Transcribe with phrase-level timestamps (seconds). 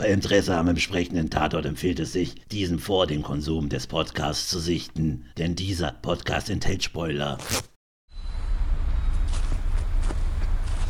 [0.00, 4.60] Bei Interesse am entsprechenden Tatort empfiehlt es sich, diesen vor dem Konsum des Podcasts zu
[4.60, 7.36] sichten, denn dieser Podcast enthält Spoiler.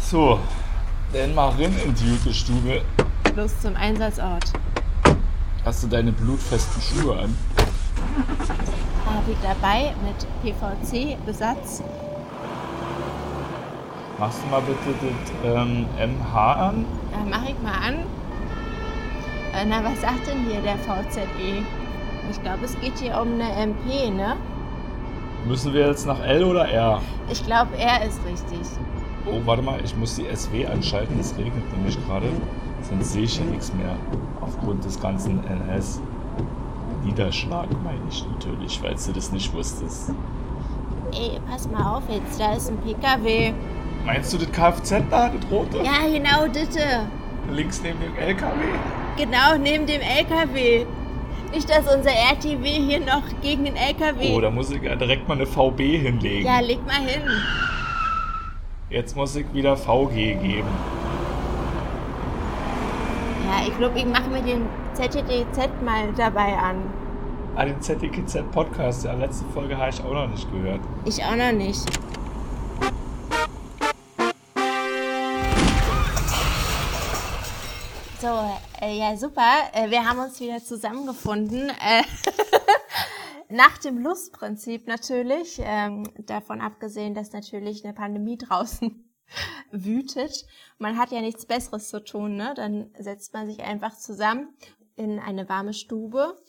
[0.03, 0.39] So,
[1.15, 2.83] dann mal rein in die gute Stube.
[3.35, 4.53] Los zum Einsatzort.
[5.65, 7.35] Hast du deine blutfesten Schuhe an?
[9.07, 11.83] Habe ich dabei mit PVC-Besatz.
[14.19, 16.85] Machst du mal bitte das ähm, MH an?
[17.15, 18.18] Äh, mach ich mal an.
[19.55, 21.65] Äh, na, was sagt denn hier der VZE?
[22.31, 24.37] Ich glaube, es geht hier um eine MP, ne?
[25.47, 27.01] Müssen wir jetzt nach L oder R?
[27.31, 28.67] Ich glaube, er ist richtig.
[29.27, 31.19] Oh, warte mal, ich muss die SW anschalten.
[31.19, 32.27] Es regnet nämlich gerade.
[32.83, 33.97] Sonst sehe ich ja nichts mehr.
[34.41, 36.01] Aufgrund des ganzen NS.
[37.05, 40.11] Niederschlag meine ich natürlich, falls du das nicht wusstest.
[41.13, 43.53] Ey, pass mal auf jetzt, da ist ein PKW.
[44.05, 45.79] Meinst du das Kfz da, das rote?
[45.79, 46.81] Ja, genau, bitte.
[47.51, 48.53] Links neben dem LKW?
[49.19, 50.87] Genau, neben dem LKW.
[51.53, 54.33] Nicht, dass unser RTW hier noch gegen den LKW...
[54.33, 56.47] Oh, da muss ich ja direkt mal eine VB hinlegen.
[56.47, 57.23] Ja, leg mal hin.
[58.91, 60.69] Jetzt muss ich wieder VG geben.
[63.45, 66.77] Ja, ich glaube, ich mache mir den ZTDZ mal dabei an.
[67.57, 70.81] Ah, den ZTKZ Podcast, ja, letzte Folge habe ich auch noch nicht gehört.
[71.07, 71.85] Ich auch noch nicht.
[78.21, 78.27] So,
[78.81, 79.71] äh, ja, super.
[79.73, 81.71] Äh, wir haben uns wieder zusammengefunden.
[81.71, 82.03] Äh,
[83.49, 85.61] nach dem Lustprinzip natürlich.
[85.63, 89.09] Ähm, davon abgesehen, dass natürlich eine Pandemie draußen
[89.71, 90.47] wütet.
[90.79, 92.55] Man hat ja nichts Besseres zu tun, ne?
[92.57, 94.49] Dann setzt man sich einfach zusammen
[94.97, 96.43] in eine warme Stube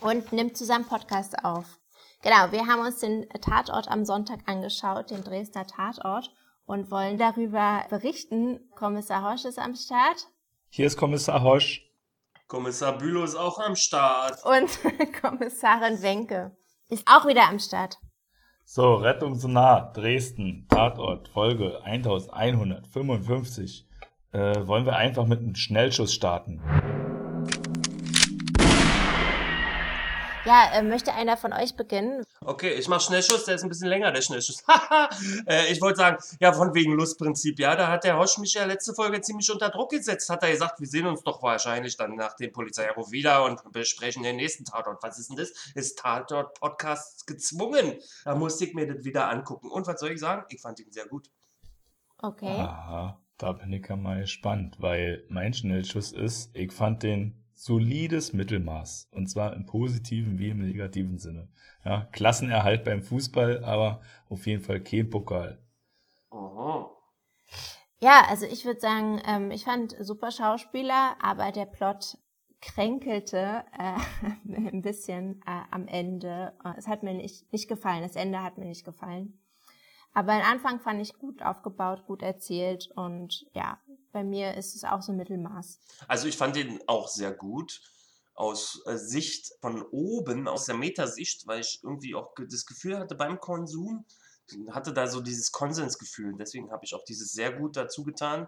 [0.00, 1.78] und nimmt zusammen Podcast auf.
[2.22, 7.86] Genau, wir haben uns den Tatort am Sonntag angeschaut, den Dresdner Tatort, und wollen darüber
[7.90, 8.58] berichten.
[8.74, 10.26] Kommissar Horsch ist am Start.
[10.68, 11.82] Hier ist Kommissar Hosch.
[12.48, 14.44] Kommissar Bülow ist auch am Start.
[14.44, 14.78] Und
[15.20, 16.56] Kommissarin Wenke
[16.88, 17.98] ist auch wieder am Start.
[18.64, 23.86] So, Rettung so nah, Dresden, Tatort, Folge 1155.
[24.32, 26.60] Äh, wollen wir einfach mit einem Schnellschuss starten?
[30.46, 32.24] Ja, äh, möchte einer von euch beginnen?
[32.40, 34.64] Okay, ich mach Schnellschuss, der ist ein bisschen länger, der Schnellschuss.
[34.68, 35.10] Haha,
[35.46, 38.64] äh, ich wollte sagen, ja, von wegen Lustprinzip, ja, da hat der Hosch mich ja
[38.64, 40.30] letzte Folge ziemlich unter Druck gesetzt.
[40.30, 44.22] Hat er gesagt, wir sehen uns doch wahrscheinlich dann nach dem Polizeiruf wieder und besprechen
[44.22, 45.02] den nächsten Tatort.
[45.02, 45.50] Was ist denn das?
[45.74, 47.94] Ist Tatort-Podcast gezwungen?
[48.24, 49.68] Da musste ich mir das wieder angucken.
[49.68, 50.44] Und was soll ich sagen?
[50.50, 51.28] Ich fand ihn sehr gut.
[52.22, 52.46] Okay.
[52.46, 58.34] Aha, da bin ich ja mal gespannt, weil mein Schnellschuss ist, ich fand den solides
[58.34, 59.08] Mittelmaß.
[59.10, 61.48] Und zwar im positiven wie im negativen Sinne.
[61.84, 65.58] Ja, Klassenerhalt beim Fußball, aber auf jeden Fall kein Pokal.
[66.30, 66.90] Aha.
[67.98, 72.18] Ja, also ich würde sagen, ähm, ich fand super Schauspieler, aber der Plot
[72.60, 73.98] kränkelte äh,
[74.54, 76.52] ein bisschen äh, am Ende.
[76.76, 78.02] Es hat mir nicht, nicht gefallen.
[78.02, 79.40] Das Ende hat mir nicht gefallen.
[80.12, 83.78] Aber den Anfang fand ich gut aufgebaut, gut erzählt und ja,
[84.16, 85.78] bei mir ist es auch so Mittelmaß.
[86.08, 87.82] Also ich fand den auch sehr gut
[88.34, 93.14] aus äh, Sicht von oben, aus der Metasicht, weil ich irgendwie auch das Gefühl hatte
[93.14, 94.06] beim Konsum,
[94.70, 96.32] hatte da so dieses Konsensgefühl.
[96.32, 98.46] Und deswegen habe ich auch dieses sehr gut dazu getan.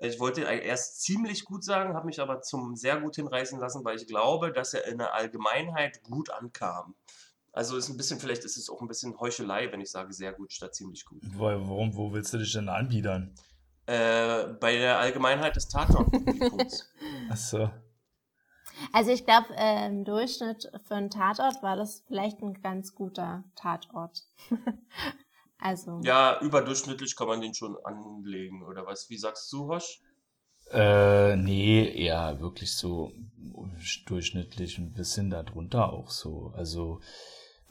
[0.00, 3.96] Ich wollte erst ziemlich gut sagen, habe mich aber zum sehr gut hinreißen lassen, weil
[3.96, 6.94] ich glaube, dass er in der Allgemeinheit gut ankam.
[7.54, 10.34] Also ist ein bisschen, vielleicht ist es auch ein bisschen Heuchelei, wenn ich sage sehr
[10.34, 11.22] gut statt ziemlich gut.
[11.22, 13.32] Wo, warum, wo willst du dich denn anbiedern?
[13.86, 16.90] Äh, bei der Allgemeinheit des Tatort-Publikums.
[17.30, 17.70] Achso.
[18.92, 23.44] Also ich glaube, äh, im Durchschnitt für einen Tatort war das vielleicht ein ganz guter
[23.56, 24.24] Tatort.
[25.58, 26.00] also.
[26.02, 29.10] Ja, überdurchschnittlich kann man den schon anlegen, oder was?
[29.10, 30.00] Wie sagst du, Hosch?
[30.70, 33.12] Äh, nee, eher wirklich so
[34.06, 36.52] durchschnittlich ein bisschen darunter auch so.
[36.56, 37.00] Also,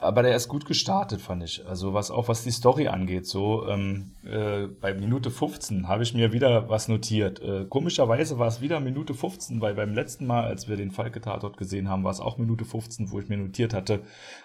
[0.04, 1.66] aber der ist gut gestartet, fand ich.
[1.66, 6.14] Also was auch was die Story angeht, so ähm, äh, bei Minute 15 habe ich
[6.14, 7.40] mir wieder was notiert.
[7.40, 11.56] Äh, komischerweise war es wieder Minute 15, weil beim letzten Mal, als wir den Falke-Tatort
[11.56, 14.02] gesehen haben, war es auch Minute 15, wo ich mir notiert hatte,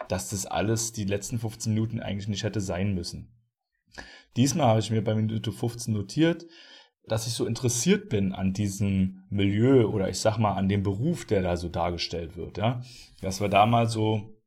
[0.08, 3.36] dass das alles die letzten 15 Minuten eigentlich nicht hätte sein müssen.
[4.38, 6.46] Diesmal habe ich mir bei Minute 15 notiert,
[7.08, 11.26] dass ich so interessiert bin an diesem Milieu oder ich sag mal an dem Beruf,
[11.26, 12.82] der da so dargestellt wird, ja.
[13.22, 14.39] Dass wir da mal so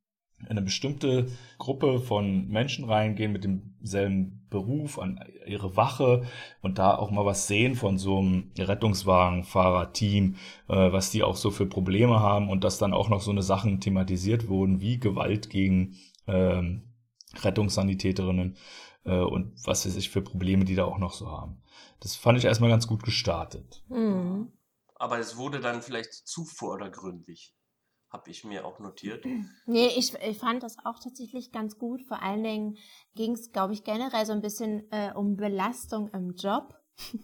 [0.44, 1.28] in eine bestimmte
[1.58, 6.24] Gruppe von Menschen reingehen mit demselben Beruf, an ihre Wache
[6.60, 10.36] und da auch mal was sehen von so einem Rettungswagenfahrerteam,
[10.68, 13.42] äh, was die auch so für Probleme haben und dass dann auch noch so eine
[13.42, 15.96] Sachen thematisiert wurden, wie Gewalt gegen
[16.26, 16.92] ähm,
[17.42, 18.56] Rettungssanitäterinnen
[19.04, 21.62] äh, und was weiß ich für Probleme die da auch noch so haben.
[22.00, 23.82] Das fand ich erstmal ganz gut gestartet.
[23.88, 24.52] Mhm.
[24.96, 27.54] aber es wurde dann vielleicht zu vordergründig,
[28.12, 29.24] habe ich mir auch notiert.
[29.66, 32.02] Nee, ich, ich fand das auch tatsächlich ganz gut.
[32.02, 32.76] Vor allen Dingen
[33.14, 36.74] ging es, glaube ich, generell so ein bisschen äh, um Belastung im Job.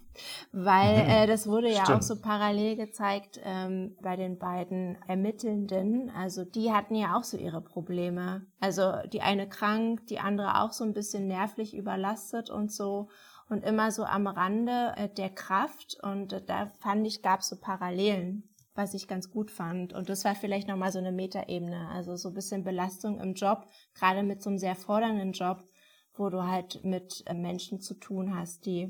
[0.51, 1.99] Weil äh, das wurde ja Stimmt.
[1.99, 6.09] auch so parallel gezeigt ähm, bei den beiden Ermittelnden.
[6.09, 8.47] Also die hatten ja auch so ihre Probleme.
[8.59, 13.09] Also die eine krank, die andere auch so ein bisschen nervlich überlastet und so.
[13.49, 15.97] Und immer so am Rande äh, der Kraft.
[16.03, 18.49] Und äh, da fand ich, gab es so Parallelen,
[18.79, 19.91] was ich ganz gut fand.
[19.91, 21.89] Und das war vielleicht nochmal so eine Metaebene.
[21.89, 25.67] Also so ein bisschen Belastung im Job, gerade mit so einem sehr fordernden Job,
[26.15, 28.89] wo du halt mit äh, Menschen zu tun hast, die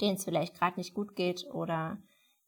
[0.00, 1.98] denen es vielleicht gerade nicht gut geht oder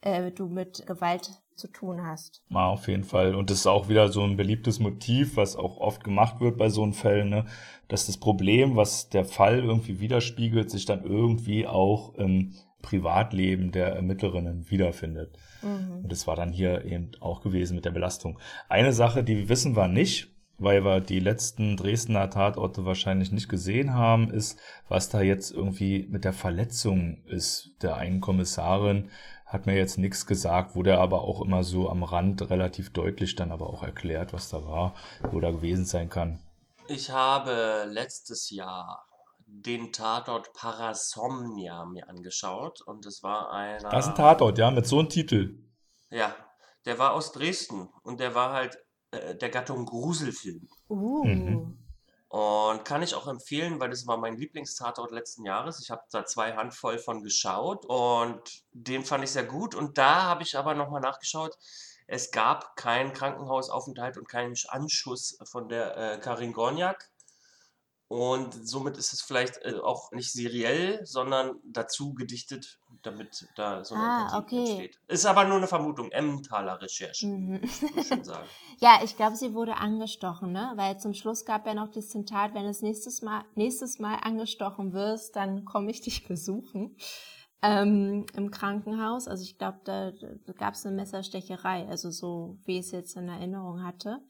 [0.00, 2.42] äh, du mit Gewalt zu tun hast.
[2.48, 3.34] Ja, auf jeden Fall.
[3.34, 6.70] Und das ist auch wieder so ein beliebtes Motiv, was auch oft gemacht wird bei
[6.70, 7.46] so einen Fällen, ne?
[7.88, 13.94] dass das Problem, was der Fall irgendwie widerspiegelt, sich dann irgendwie auch im Privatleben der
[13.94, 15.36] Ermittlerinnen wiederfindet.
[15.62, 16.02] Mhm.
[16.02, 18.38] Und das war dann hier eben auch gewesen mit der Belastung.
[18.68, 20.28] Eine Sache, die wissen wir nicht,
[20.58, 24.58] weil wir die letzten Dresdner Tatorte wahrscheinlich nicht gesehen haben, ist,
[24.88, 27.70] was da jetzt irgendwie mit der Verletzung ist.
[27.82, 29.10] Der einen Kommissarin
[29.46, 33.50] hat mir jetzt nichts gesagt, wurde aber auch immer so am Rand relativ deutlich dann
[33.50, 34.94] aber auch erklärt, was da war,
[35.30, 36.40] wo da gewesen sein kann.
[36.88, 39.07] Ich habe letztes Jahr
[39.50, 43.88] den Tatort Parasomnia mir angeschaut und es war einer.
[43.88, 45.58] Das ist ein Tatort, ja, mit so einem Titel.
[46.10, 46.34] Ja,
[46.84, 48.78] der war aus Dresden und der war halt
[49.10, 50.68] äh, der Gattung Gruselfilm.
[50.88, 51.24] Uh.
[51.24, 51.78] Mhm.
[52.28, 55.80] Und kann ich auch empfehlen, weil das war mein Lieblingstatort letzten Jahres.
[55.80, 58.42] Ich habe da zwei Handvoll von geschaut und
[58.72, 59.74] den fand ich sehr gut.
[59.74, 61.56] Und da habe ich aber nochmal nachgeschaut.
[62.06, 67.10] Es gab keinen Krankenhausaufenthalt und keinen Anschuss von der äh, Karin Gorniak.
[68.08, 73.94] Und somit ist es vielleicht äh, auch nicht seriell, sondern dazu gedichtet, damit da so
[73.94, 74.60] eine Ah, okay.
[74.60, 74.98] entsteht.
[75.08, 77.60] Ist aber nur eine Vermutung, Emmentaler Recherche, Mhm.
[77.60, 78.48] muss ich schon sagen.
[78.80, 80.72] Ja, ich glaube, sie wurde angestochen, ne?
[80.76, 84.92] Weil zum Schluss gab ja noch das Zitat, wenn du nächstes Mal, nächstes Mal angestochen
[84.92, 86.96] wirst, dann komme ich dich besuchen.
[87.60, 89.26] Ähm, Im Krankenhaus.
[89.26, 93.16] Also ich glaube, da, da gab es eine Messerstecherei, also so wie ich es jetzt
[93.16, 94.20] in Erinnerung hatte.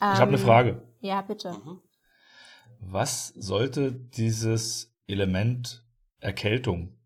[0.00, 0.82] Ich habe eine Ähm, Frage.
[1.00, 1.52] Ja, bitte.
[1.52, 1.80] Mhm.
[2.80, 5.84] Was sollte dieses Element
[6.20, 6.96] Erkältung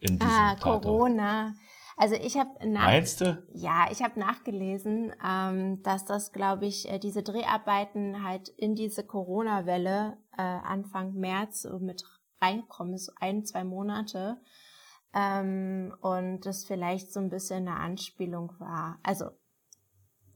[0.00, 0.82] in diesem Ah, Tatort?
[0.84, 1.54] Corona.
[1.96, 3.42] Also ich habe nach Meinst du?
[3.52, 9.04] Ja, ich habe nachgelesen, ähm, dass das, glaube ich, äh, diese Dreharbeiten halt in diese
[9.04, 12.04] Corona-Welle äh, Anfang März so mit
[12.40, 14.40] reinkommen, so ein, zwei Monate.
[15.12, 19.00] Ähm, und das vielleicht so ein bisschen eine Anspielung war.
[19.02, 19.30] Also,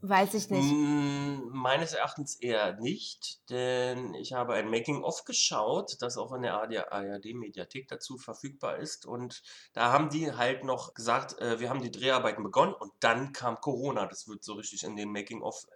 [0.03, 0.71] weiß ich nicht.
[0.73, 6.55] Mm, Meines Erachtens eher nicht, denn ich habe ein Making-of geschaut, das auch in der
[6.93, 9.07] ARD-Mediathek dazu verfügbar ist.
[9.07, 13.33] Und da haben die halt noch gesagt, äh, wir haben die Dreharbeiten begonnen und dann
[13.33, 14.07] kam Corona.
[14.07, 15.67] Das wird so richtig in den Making-of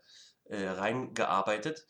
[0.45, 1.87] äh, reingearbeitet.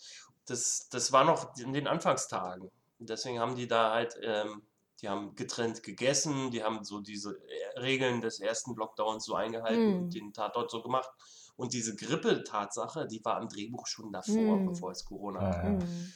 [0.46, 2.70] Das, das war noch in den Anfangstagen.
[2.98, 4.62] Deswegen haben die da halt, ähm,
[5.00, 7.30] die haben getrennt gegessen, die haben so diese
[7.74, 10.02] äh, Regeln des ersten Lockdowns so eingehalten Hm.
[10.04, 11.10] und den Tatort so gemacht.
[11.56, 14.66] Und diese Grippe-Tatsache, die war im Drehbuch schon davor, Hm.
[14.66, 15.64] bevor es Corona gab.
[15.64, 15.70] ja.
[15.72, 16.12] Mhm.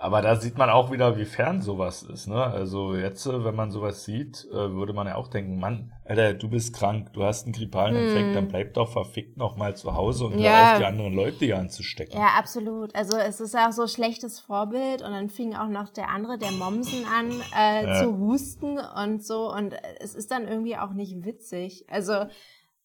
[0.00, 2.28] Aber da sieht man auch wieder, wie fern sowas ist.
[2.28, 2.40] Ne?
[2.40, 6.34] Also jetzt, äh, wenn man sowas sieht, äh, würde man ja auch denken, Mann, Alter,
[6.34, 8.32] du bist krank, du hast einen grippalen Infekt, Hm.
[8.34, 10.52] dann bleib doch verfickt noch mal zu Hause und Ja.
[10.52, 12.16] hör auf, die anderen Leute hier anzustecken.
[12.16, 12.94] Ja, absolut.
[12.94, 16.52] Also es ist auch so schlechtes Vorbild und dann fing auch noch der andere, der
[16.52, 17.94] Mommsen an äh, Ja.
[18.04, 21.86] zu husten und so und es ist dann irgendwie auch nicht witzig.
[21.90, 22.26] Also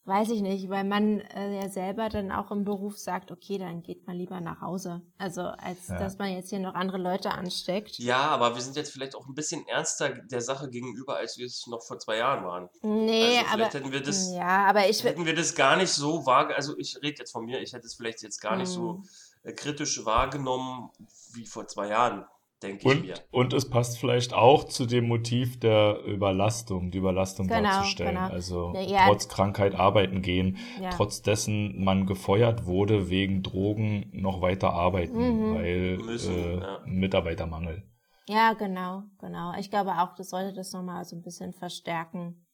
[0.06, 3.84] weiß ich nicht, weil man äh, ja selber dann auch im Beruf sagt, okay, dann
[3.84, 5.02] geht man lieber nach Hause.
[5.18, 5.98] Also als Ja.
[5.98, 7.98] dass man jetzt hier noch andere Leute ansteckt.
[8.00, 11.46] Ja, aber wir sind jetzt vielleicht auch ein bisschen ernster der Sache gegenüber, als wir
[11.46, 12.70] es noch vor zwei Jahren waren.
[12.82, 15.92] Nee, also aber vielleicht hätten wir das, ja, aber ich hätten wir das gar nicht
[15.92, 18.70] so wahr, also ich rede jetzt von mir, ich hätte es vielleicht jetzt gar nicht
[18.70, 19.08] so Hm.
[19.44, 20.90] äh, kritisch wahrgenommen
[21.34, 22.26] wie vor zwei Jahren,
[22.64, 23.14] denke ich Und, mir.
[23.32, 28.16] und es passt vielleicht auch zu dem Motiv der Überlastung, die Überlastung Genau, darzustellen.
[28.16, 28.28] genau.
[28.30, 29.06] Also Ja, ja.
[29.08, 30.90] trotz Krankheit arbeiten gehen, ja.
[30.90, 35.18] trotz dessen man gefeuert wurde wegen Drogen noch weiter arbeiten,
[35.52, 35.56] Mhm.
[35.56, 36.80] weil Müssen, äh, ja.
[36.86, 37.84] Mitarbeitermangel.
[38.28, 39.54] Ja, genau, genau.
[39.60, 42.46] Ich glaube auch, das sollte das nochmal so ein bisschen verstärken.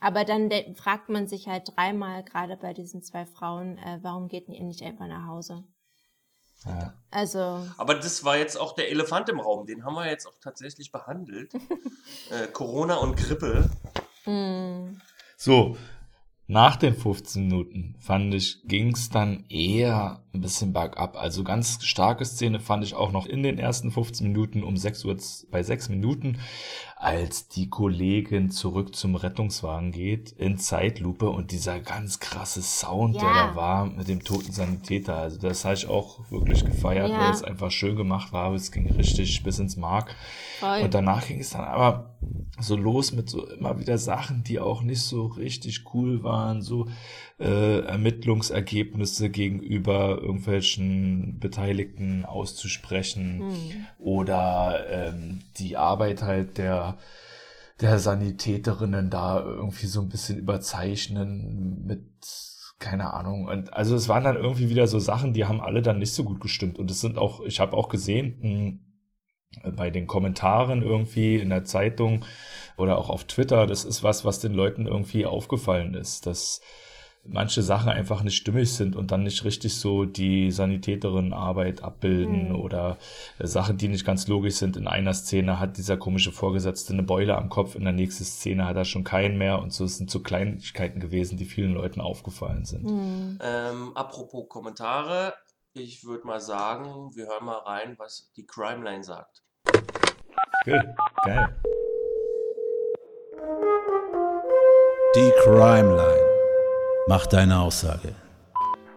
[0.00, 4.48] Aber dann fragt man sich halt dreimal, gerade bei diesen zwei Frauen, äh, warum geht
[4.48, 5.64] ihr nicht einfach nach Hause?
[6.64, 6.94] Ja.
[7.10, 10.38] Also, Aber das war jetzt auch der Elefant im Raum, den haben wir jetzt auch
[10.42, 11.54] tatsächlich behandelt.
[12.30, 13.70] äh, Corona und Grippe.
[14.26, 14.90] mh,
[15.36, 15.76] So,
[16.50, 21.14] nach den 15 Minuten fand ich, ging's dann eher ein bisschen bergab.
[21.16, 25.04] Also ganz starke Szene fand ich auch noch in den ersten 15 Minuten um 6
[25.04, 25.16] Uhr,
[25.50, 26.38] bei 6 Minuten,
[27.00, 33.20] als die Kollegin zurück zum Rettungswagen geht in Zeitlupe und dieser ganz krasse Sound, Ja.
[33.22, 35.16] der da war mit dem toten Sanitäter.
[35.16, 37.20] Also das habe ich auch wirklich gefeiert, Ja.
[37.20, 38.52] weil es einfach schön gemacht war.
[38.52, 40.16] Es ging richtig bis ins Mark.
[40.58, 40.82] Voll.
[40.82, 42.16] Und danach ging es dann aber
[42.58, 46.88] so los mit so immer wieder Sachen, die auch nicht so richtig cool waren, so
[47.40, 53.86] äh, Ermittlungsergebnisse gegenüber irgendwelchen Beteiligten auszusprechen Hm.
[53.98, 56.98] oder ähm, die Arbeit halt der
[57.80, 62.02] der Sanitäterinnen da irgendwie so ein bisschen überzeichnen mit
[62.80, 65.98] keine Ahnung und also es waren dann irgendwie wieder so Sachen, die haben alle dann
[65.98, 68.80] nicht so gut gestimmt und es sind auch ich habe auch gesehen
[69.62, 72.24] mh, bei den Kommentaren irgendwie in der Zeitung
[72.76, 76.60] oder auch auf Twitter, das ist was, was den Leuten irgendwie aufgefallen ist, dass
[77.30, 82.56] manche Sachen einfach nicht stimmig sind und dann nicht richtig so die Sanitäterinnenarbeit abbilden Mhm.
[82.56, 82.96] oder
[83.38, 84.76] äh, Sachen, die nicht ganz logisch sind.
[84.76, 88.66] In einer Szene hat dieser komische Vorgesetzte eine Beule am Kopf, in der nächsten Szene
[88.66, 92.00] hat er schon keinen mehr und so es sind so Kleinigkeiten gewesen, die vielen Leuten
[92.00, 92.88] aufgefallen sind.
[92.88, 93.38] Hm.
[93.42, 95.34] Ähm, apropos Kommentare,
[95.74, 99.42] ich würde mal sagen, wir hören mal rein, was die Crime Line sagt.
[100.64, 100.84] Good.
[101.24, 101.54] Geil.
[105.14, 106.27] Die Crime Line.
[107.08, 108.14] Mach deine Aussage.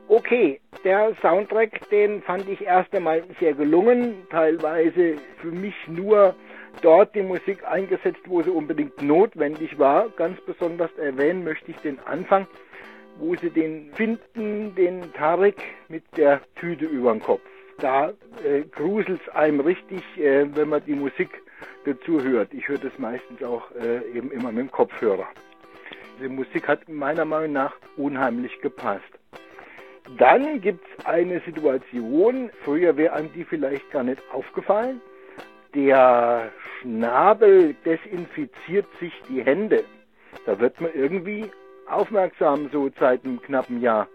[0.09, 6.35] Okay, der Soundtrack, den fand ich erst einmal sehr gelungen, teilweise für mich nur
[6.81, 10.09] dort die Musik eingesetzt, wo sie unbedingt notwendig war.
[10.17, 12.47] Ganz besonders erwähnen möchte ich den Anfang,
[13.17, 17.47] wo sie den finden, den Tarek mit der Tüte über den Kopf.
[17.77, 18.09] Da
[18.43, 21.29] äh, gruselt's einem richtig, äh, wenn man die Musik
[21.85, 22.53] dazu hört.
[22.53, 25.27] Ich höre das meistens auch äh, eben immer mit dem Kopfhörer.
[26.19, 29.03] Die Musik hat meiner Meinung nach unheimlich gepasst.
[30.17, 35.01] Dann gibt's eine Situation, früher wäre einem die vielleicht gar nicht aufgefallen.
[35.73, 39.85] Der Schnabel desinfiziert sich die Hände.
[40.45, 41.49] Da wird man irgendwie
[41.87, 44.07] aufmerksam, so seit einem knappen Jahr,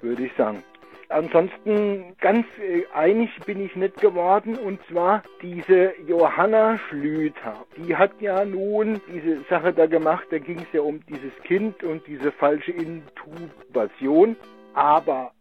[0.00, 0.62] würde ich sagen.
[1.10, 7.66] Ansonsten ganz äh, einig bin ich nicht geworden und zwar diese Johanna Schlüter.
[7.76, 11.82] Die hat ja nun diese Sache da gemacht, da ging es ja um dieses Kind
[11.82, 14.36] und diese falsche Intubation.
[14.72, 15.32] Aber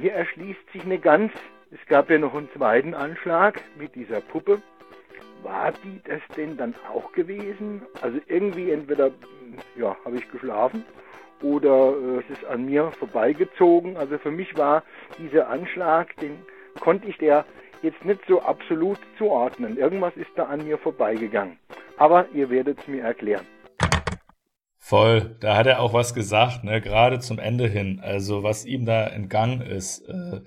[0.00, 1.30] mir erschließt sich eine ganz,
[1.70, 4.62] es gab ja noch einen zweiten Anschlag mit dieser Puppe.
[5.42, 7.82] War die das denn dann auch gewesen?
[8.00, 9.10] Also irgendwie entweder,
[9.76, 10.86] ja, habe ich geschlafen
[11.42, 13.96] oder äh, es ist an mir vorbeigezogen.
[13.96, 14.82] Also für mich war
[15.18, 16.38] dieser Anschlag, den
[16.80, 17.44] konnte ich der
[17.82, 19.76] jetzt nicht so absolut zuordnen.
[19.76, 21.58] Irgendwas ist da an mir vorbeigegangen.
[21.96, 23.46] Aber ihr werdet es mir erklären.
[24.78, 28.00] Voll, da hat er auch was gesagt, ne, gerade zum Ende hin.
[28.02, 30.40] Also was ihm da entgangen ist, äh,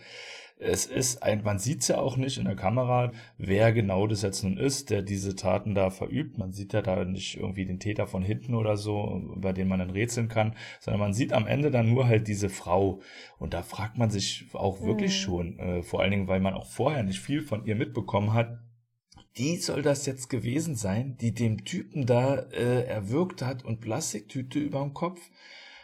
[0.61, 4.43] es ist ein, man sieht's ja auch nicht in der Kamera, wer genau das jetzt
[4.43, 6.37] nun ist, der diese Taten da verübt.
[6.37, 9.79] Man sieht ja da nicht irgendwie den Täter von hinten oder so, über den man
[9.79, 13.01] dann rätseln kann, sondern man sieht am Ende dann nur halt diese Frau.
[13.39, 15.15] Und da fragt man sich auch wirklich Mhm.
[15.23, 18.59] schon, äh, vor allen Dingen, weil man auch vorher nicht viel von ihr mitbekommen hat,
[19.37, 24.59] die soll das jetzt gewesen sein, die dem Typen da äh, erwürgt hat und Plastiktüte
[24.59, 25.21] überm Kopf.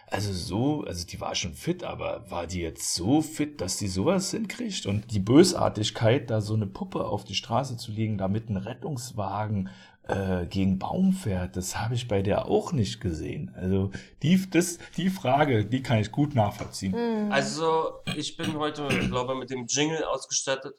[0.09, 3.89] Also so, also die war schon fit, aber war die jetzt so fit, dass die
[3.89, 4.85] sowas hinkriegt?
[4.85, 9.69] Und die Bösartigkeit, da so eine Puppe auf die Straße zu legen, damit ein Rettungswagen
[10.07, 13.51] äh, gegen Baum fährt, das habe ich bei der auch nicht gesehen.
[13.55, 13.91] Also
[14.23, 16.93] die, das, die Frage, die kann ich gut nachvollziehen.
[16.93, 17.31] Hm.
[17.31, 20.75] Also, ich bin heute, glaube ich, mit dem Jingle ausgestattet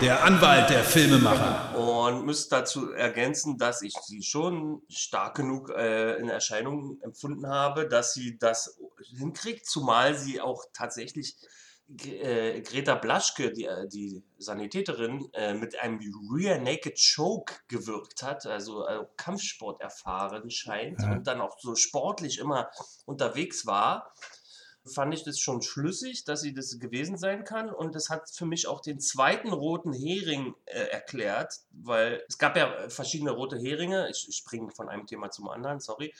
[0.00, 1.76] Der Anwalt der Filmemacher.
[1.78, 7.88] und müsste dazu ergänzen, dass ich sie schon stark genug äh, in Erscheinung empfunden habe,
[7.88, 8.78] dass sie das
[9.18, 11.34] hinkriegt, zumal sie auch tatsächlich
[11.88, 16.00] G- äh, Greta Blaschke, die, äh, die Sanitäterin, äh, mit einem
[16.34, 21.12] Rear Naked Choke gewirkt hat, also äh, Kampfsport erfahren scheint Ja.
[21.12, 22.70] und dann auch so sportlich immer
[23.06, 24.12] unterwegs war
[24.86, 27.70] fand ich das schon schlüssig, dass sie das gewesen sein kann.
[27.70, 32.56] Und das hat für mich auch den zweiten roten Hering äh, erklärt, weil es gab
[32.56, 34.08] ja äh, verschiedene rote Heringe.
[34.10, 36.14] Ich, ich springe von einem Thema zum anderen, sorry.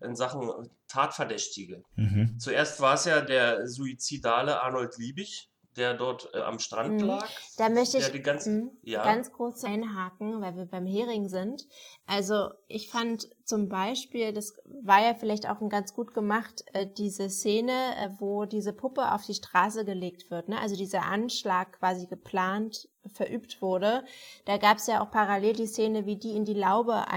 [0.00, 1.82] In Sachen Tatverdächtige.
[1.96, 2.38] Mhm.
[2.38, 7.06] Zuerst war es ja der suizidale Arnold Liebig, der dort äh, am Strand Mhm.
[7.06, 7.28] lag.
[7.56, 9.04] Da möchte ich Der die ganze- hm, ja.
[9.04, 11.66] ganz kurz einhaken, weil wir beim Hering sind.
[12.06, 16.86] Also ich fand zum Beispiel, das war ja vielleicht auch ein ganz gut gemacht, äh,
[16.86, 20.48] diese Szene, äh, wo diese Puppe auf die Straße gelegt wird.
[20.48, 20.58] Ne?
[20.60, 24.04] Also dieser Anschlag quasi geplant verübt wurde.
[24.44, 27.08] Da gab es ja auch parallel die Szene, wie die in die Laube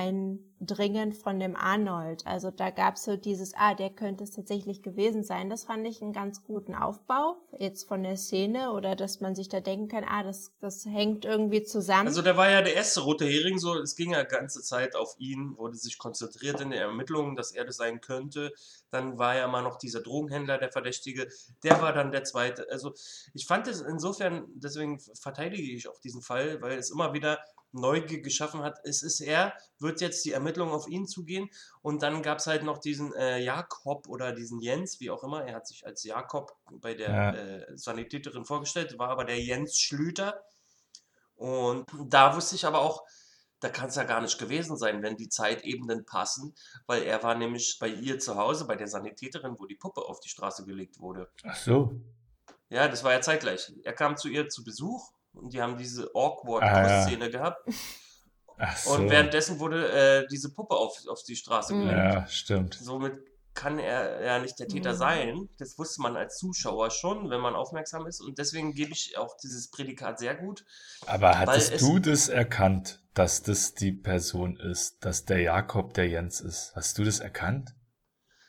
[0.65, 2.25] dringend von dem Arnold.
[2.25, 5.49] Also da gab es so dieses, ah, der könnte es tatsächlich gewesen sein.
[5.49, 9.49] Das fand ich einen ganz guten Aufbau, jetzt von der Szene oder dass man sich
[9.49, 12.07] da denken kann, ah, das, das hängt irgendwie zusammen.
[12.07, 15.15] Also der war ja der erste rote Hering, so es ging ja ganze Zeit auf
[15.17, 18.51] ihn, wurde sich konzentriert in der Ermittlung, dass er das sein könnte.
[18.91, 21.27] Dann war ja mal noch dieser Drogenhändler, der Verdächtige,
[21.63, 22.67] der war dann der zweite.
[22.69, 22.93] Also
[23.33, 27.39] ich fand es insofern, deswegen verteidige ich auch diesen Fall, weil es immer wieder
[27.73, 28.79] Neugier geschaffen hat.
[28.83, 31.49] Es ist er, wird jetzt die Ermittlung auf ihn zugehen.
[31.81, 35.43] Und dann gab es halt noch diesen äh, Jakob oder diesen Jens, wie auch immer.
[35.45, 37.33] Er hat sich als Jakob bei der Ja.
[37.33, 40.43] äh, Sanitäterin vorgestellt, war aber der Jens Schlüter.
[41.35, 43.03] Und da wusste ich aber auch,
[43.59, 46.53] da kann es ja gar nicht gewesen sein, wenn die Zeitebenen passen,
[46.85, 50.19] weil er war nämlich bei ihr zu Hause, bei der Sanitäterin, wo die Puppe auf
[50.19, 51.31] die Straße gelegt wurde.
[51.43, 51.91] Ach so.
[52.69, 53.71] Ja, das war ja zeitgleich.
[53.83, 57.27] Er kam zu ihr zu Besuch und die haben diese awkward Ah, ja.
[57.27, 57.67] Gehabt.
[58.57, 58.93] Ach so.
[58.93, 59.89] Und währenddessen wurde
[60.23, 61.79] äh, diese Puppe auf, auf die Straße Mhm.
[61.81, 62.13] gelegt.
[62.13, 62.75] ja, stimmt.
[62.75, 63.13] Somit
[63.55, 64.97] kann er ja nicht der Täter Mhm.
[64.97, 65.49] sein.
[65.59, 68.19] Das wusste man als Zuschauer schon, wenn man aufmerksam ist.
[68.21, 70.65] Und deswegen gebe ich auch dieses Prädikat sehr gut.
[71.05, 76.07] Aber hattest es- du das erkannt, dass das die Person ist, dass der Jakob der
[76.07, 76.73] Jens ist?
[76.75, 77.75] Hast du das erkannt?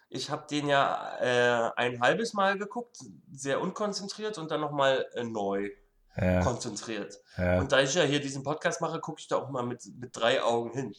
[0.08, 2.96] Ich habe den ja äh, ein halbes Mal geguckt,
[3.32, 5.70] sehr unkonzentriert und dann nochmal äh, neu
[6.16, 7.18] Ja, konzentriert.
[7.36, 7.58] ja.
[7.60, 10.16] Und da ich ja hier diesen Podcast mache, gucke ich da auch mal mit, mit
[10.16, 10.94] drei Augen hin.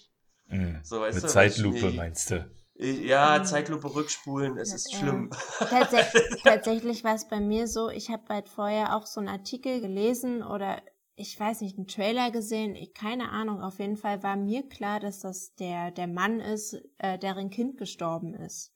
[0.48, 0.80] mhm.
[0.84, 2.50] So, weißt Mit du, ich- Zeitlupe nee, meinst du?
[2.78, 3.46] Ja, Mhm.
[3.46, 5.00] Zeitlupe rückspulen, es ist Ja.
[5.00, 5.30] schlimm.
[5.60, 5.94] Tats
[6.44, 10.44] tatsächlich war es bei mir so, ich habe halt vorher auch so einen Artikel gelesen
[10.44, 10.82] oder
[11.16, 15.00] ich weiß nicht, einen Trailer gesehen, ich, keine Ahnung, auf jeden Fall war mir klar,
[15.00, 18.74] dass das der, der Mann ist, äh, deren Kind gestorben ist.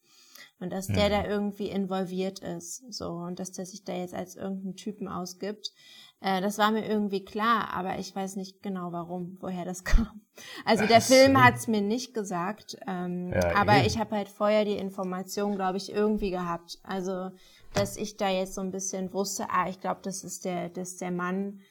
[0.62, 1.12] Und dass der Mhm.
[1.12, 5.74] da irgendwie involviert ist, so, und dass der sich da jetzt als irgendeinen Typen ausgibt.
[6.21, 10.21] Äh, das war mir irgendwie klar, aber ich weiß nicht genau warum, woher das kam.
[10.65, 11.13] Also der Ach so.
[11.13, 13.85] Film hat's mir nicht gesagt, ähm, Ja, aber eben.
[13.88, 16.79] ich habe halt vorher die Information, glaube ich, irgendwie gehabt.
[16.83, 17.31] Also,
[17.73, 20.89] dass ich da jetzt so ein bisschen wusste, ah, ich glaube, das ist der, das
[20.89, 21.61] ist der Mann,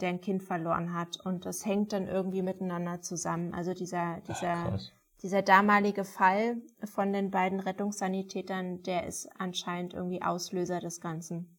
[0.00, 1.18] der ein Kind verloren hat.
[1.24, 3.52] Und das hängt dann irgendwie miteinander zusammen.
[3.52, 4.92] Also dieser, dieser, Krass.
[5.22, 11.57] dieser damalige Fall von den beiden Rettungssanitätern, der ist anscheinend irgendwie Auslöser des Ganzen.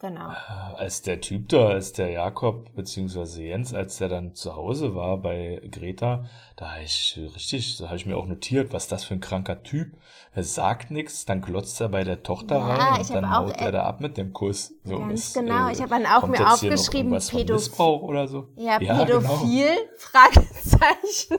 [0.00, 0.30] Genau.
[0.76, 5.18] Als der Typ da, als der Jakob beziehungsweise Jens, als der dann zu Hause war
[5.18, 6.24] bei Greta,
[6.56, 9.62] da habe ich richtig, da habe ich mir auch notiert, was das für ein kranker
[9.62, 9.92] Typ.
[10.32, 13.48] Er sagt nichts, dann glotzt er bei der Tochter Ja, rein und dann hab auch,
[13.48, 14.72] haut äh, er da ab mit dem Kuss.
[14.84, 15.68] So, ganz ist, genau.
[15.68, 18.48] äh, Ich habe dann auch mir aufgeschrieben, irgendwas von Pädoph- Missbrauch oder so.
[18.56, 19.20] Ja, Ja, genau.
[19.20, 19.68] pädophil?
[19.98, 21.36] Fragezeichen.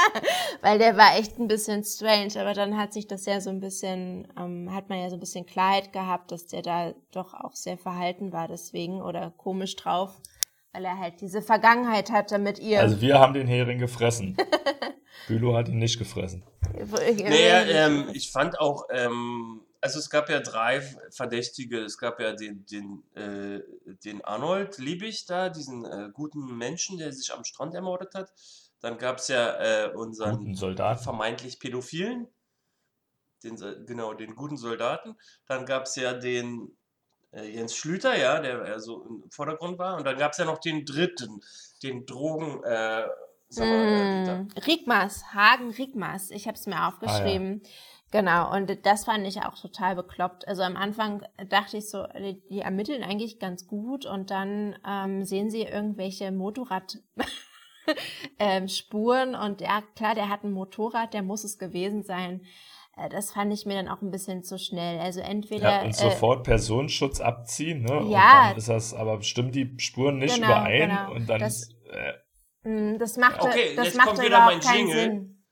[0.62, 3.60] Weil der war echt ein bisschen strange, aber dann hat sich das ja so ein
[3.60, 7.54] bisschen, ähm, hat man ja so ein bisschen Klarheit gehabt, dass der da doch auch
[7.54, 10.20] sehr verhalten war deswegen oder komisch drauf,
[10.72, 12.80] weil er halt diese Vergangenheit hatte mit ihr.
[12.80, 14.36] Also wir haben den Hering gefressen.
[15.28, 16.42] Bülow hat ihn nicht gefressen.
[16.74, 21.80] Naja, ähm, ich fand auch, ähm, also es gab ja drei Verdächtige.
[21.80, 23.60] Es gab ja den, den, äh,
[24.04, 28.32] den Arnold Liebig da, diesen äh, guten Menschen, der sich am Strand ermordet hat.
[28.82, 32.26] Dann gab es ja äh, Guten unseren vermeintlich Pädophilen,
[33.44, 35.16] den, genau, den guten Soldaten.
[35.46, 36.76] Dann gab es ja den
[37.30, 39.96] äh, Jens Schlüter, ja, der eher so im Vordergrund war.
[39.96, 41.40] Und dann gab es ja noch den dritten,
[41.82, 43.06] den Drogen, äh,
[43.48, 44.42] sag mal, äh.
[44.42, 46.30] Mm, Rigmas, Hagen Rigmas.
[46.30, 47.62] Ich habe es mir aufgeschrieben.
[48.10, 50.46] Genau, und das fand ich auch total bekloppt.
[50.46, 55.24] Also am Anfang dachte ich so, die, die ermitteln eigentlich ganz gut und dann ähm,
[55.24, 56.98] sehen sie irgendwelche Motorrad
[58.38, 62.42] ähm, Spuren und ja, klar, der hat ein Motorrad, der muss es gewesen sein.
[62.96, 64.98] Äh, das fand ich mir dann auch ein bisschen zu schnell.
[65.00, 67.98] Also entweder Ja, und äh, sofort Personenschutz abziehen, ne?
[67.98, 68.48] Und Ja.
[68.48, 71.12] dann ist das, aber stimmen die Spuren nicht Genau, überein genau.
[71.12, 74.94] und dann Das- äh, mh, das machte, Okay, das jetzt machte kommt wieder mein Jingle.
[75.00, 75.44] Sinn.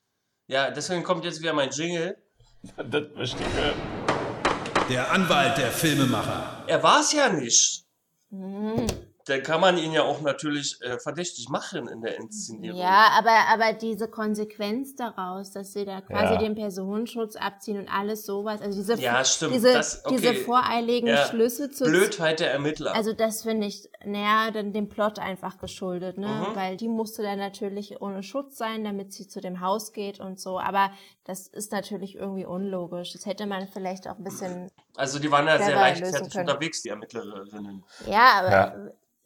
[0.46, 2.16] Ja, deswegen kommt jetzt wieder mein Jingle.
[2.76, 4.88] das verstehe ich.
[4.88, 6.64] Der Anwalt der Filmemacher.
[6.66, 7.84] Er war es ja nicht.
[8.30, 8.86] Mhm.
[9.30, 12.78] Dann kann man ihn ja auch natürlich äh, verdächtig machen in der Inszenierung.
[12.80, 16.38] Ja, aber, aber diese Konsequenz daraus, dass sie da quasi Ja.
[16.40, 20.16] den Personenschutz abziehen und alles sowas, also diese, Ja, stimmt, diese, das- okay.
[20.16, 22.94] diese voreiligen Ja, Schlüsse zu Blödheit der Ermittler.
[22.94, 26.26] Also das finde ich, naja, dann dem Plot einfach geschuldet, ne?
[26.26, 26.56] Mhm.
[26.56, 30.40] Weil die musste dann natürlich ohne Schutz sein, damit sie zu dem Haus geht und
[30.40, 30.58] so.
[30.58, 30.90] Aber
[31.24, 33.12] das ist natürlich irgendwie unlogisch.
[33.12, 36.88] Das hätte man vielleicht auch ein bisschen, also die waren ja sehr leichtfertig unterwegs, die
[36.88, 37.84] Ermittlerinnen.
[38.06, 38.74] ja, aber Ja.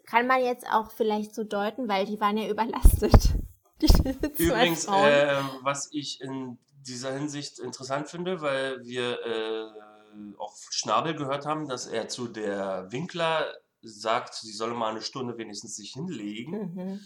[0.07, 3.35] Kann man jetzt auch vielleicht so deuten, weil die waren ja überlastet.
[4.39, 11.47] Übrigens, äh, was ich in dieser Hinsicht interessant finde, weil wir äh, auch Schnabel gehört
[11.47, 13.47] haben, dass er zu der Winkler
[13.83, 16.75] sagt, sie solle mal eine Stunde wenigstens sich hinlegen.
[16.75, 17.01] mhm.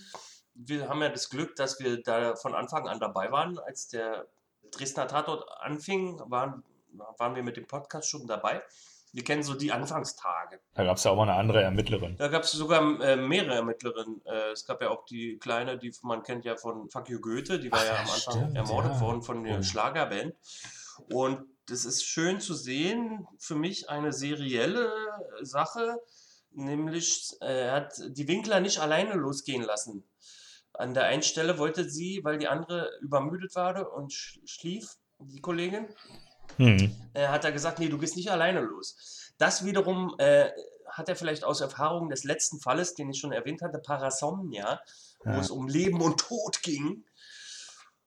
[0.55, 4.27] wir haben ja das Glück, dass wir da von Anfang an dabei waren, als der
[4.71, 6.63] Dresdner Tatort anfing, waren,
[7.17, 8.63] waren wir mit dem Podcast schon dabei.
[9.19, 10.61] Wir kennen so die Anfangstage.
[10.75, 12.15] Da gab es ja auch mal eine andere Ermittlerin.
[12.19, 14.25] Da gab es sogar äh, mehrere Ermittlerinnen.
[14.25, 17.59] Äh, es gab ja auch die kleine, die man kennt ja von Fuck you Goethe,
[17.59, 19.01] die war Ach, ja ja, am Anfang stimmt, ermordet ja.
[19.01, 19.63] worden von der Oh.
[19.65, 20.37] Schlagerband.
[21.13, 24.93] Und das ist schön zu sehen, für mich eine serielle
[25.43, 25.97] Sache,
[26.53, 30.09] nämlich äh, er hat die Winkler nicht alleine losgehen lassen.
[30.75, 35.41] An der einen Stelle wollte sie, weil die andere übermüdet war und sch schlief, die
[35.41, 35.89] Kollegin,
[36.59, 36.95] Hm.
[37.15, 38.97] äh, hat er gesagt, nee, du gehst nicht alleine los.
[39.39, 40.51] Das wiederum äh,
[40.91, 44.81] hat er vielleicht aus Erfahrung des letzten Falles, den ich schon erwähnt hatte, Parasomnia,
[45.25, 45.39] wo Ja.
[45.41, 47.05] es um Leben und Tod ging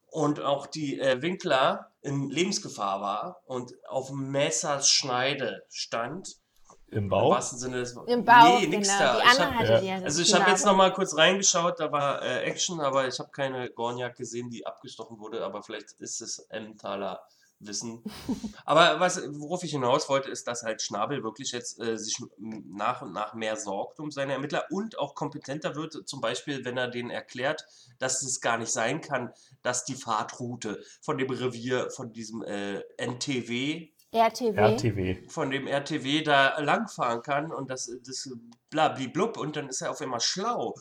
[0.07, 6.35] und auch die äh, Winkler in Lebensgefahr war und auf Messerschneide stand.
[6.87, 7.31] Im Im Bauch?
[7.35, 8.13] wahrsten Sinne des Wortes.
[8.13, 8.99] Im Bauch, Nee, nix genau.
[8.99, 9.21] da.
[9.21, 9.95] Die Ich hab, hatte ja.
[9.99, 13.29] also ich habe jetzt noch mal kurz reingeschaut, da war äh, Action, aber ich habe
[13.31, 17.21] keine Gorniak gesehen, die abgestochen wurde, aber vielleicht ist es Emmentaler
[17.61, 18.03] Wissen.
[18.65, 23.01] aber was, worauf ich hinaus wollte, ist, dass halt Schnabel wirklich jetzt äh, sich nach
[23.01, 26.87] und nach mehr sorgt um seine Ermittler und auch kompetenter wird, zum Beispiel, wenn er
[26.87, 27.65] denen erklärt,
[27.99, 32.81] dass es gar nicht sein kann, dass die Fahrtroute von dem Revier, von diesem äh,
[32.97, 34.57] NTW, RTW.
[34.57, 35.29] RTW.
[35.29, 38.29] von dem RTW da langfahren kann und das, das
[38.69, 40.75] blub und dann ist er auf einmal schlau,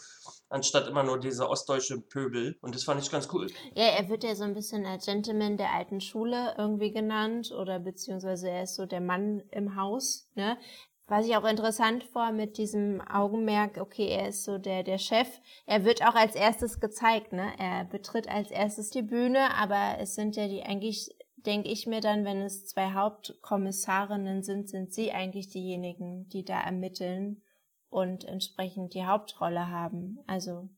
[0.50, 2.58] anstatt immer nur dieser ostdeutsche Pöbel.
[2.60, 3.46] Und das fand ich ganz cool.
[3.74, 7.78] Ja, er wird ja so ein bisschen als Gentleman der alten Schule irgendwie genannt oder
[7.78, 10.58] beziehungsweise er ist so der Mann im Haus, ne?
[11.06, 15.28] Was ich auch interessant vor mit diesem Augenmerk, okay, er ist so der, der Chef.
[15.66, 17.52] Er wird auch als erstes gezeigt, ne?
[17.58, 22.00] Er betritt als erstes die Bühne, aber es sind ja die eigentlich, denke ich mir
[22.00, 27.42] dann, wenn es zwei Hauptkommissarinnen sind, sind sie eigentlich diejenigen, die da ermitteln
[27.90, 30.18] und entsprechend die Hauptrolle haben.
[30.26, 30.68] Also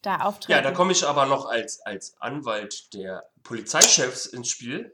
[0.00, 0.52] da auftreten.
[0.52, 4.90] Ja, da komme ich aber noch als, als Anwalt der Polizeichefs ins Spiel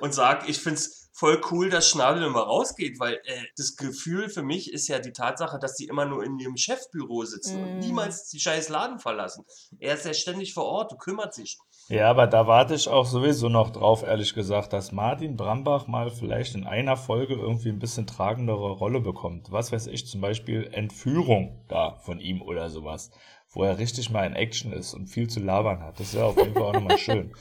[0.00, 4.28] und sage, ich finde es voll cool, dass Schnabel immer rausgeht, weil äh, das Gefühl
[4.28, 7.76] für mich ist ja die Tatsache, dass die immer nur in ihrem Chefbüro sitzen und
[7.76, 7.78] Mm.
[7.80, 9.44] niemals die scheiß Laden verlassen.
[9.80, 11.58] Er ist ja ständig vor Ort und kümmert sich.
[11.90, 16.10] Ja, aber da warte ich auch sowieso noch drauf, ehrlich gesagt, dass Martin Brambach mal
[16.10, 19.50] vielleicht in einer Folge irgendwie ein bisschen tragendere Rolle bekommt.
[19.50, 23.10] Was weiß ich, zum Beispiel Entführung da von ihm oder sowas,
[23.48, 25.98] wo er richtig mal in Action ist und viel zu labern hat.
[25.98, 27.32] Das wäre auf jeden Fall auch nochmal schön.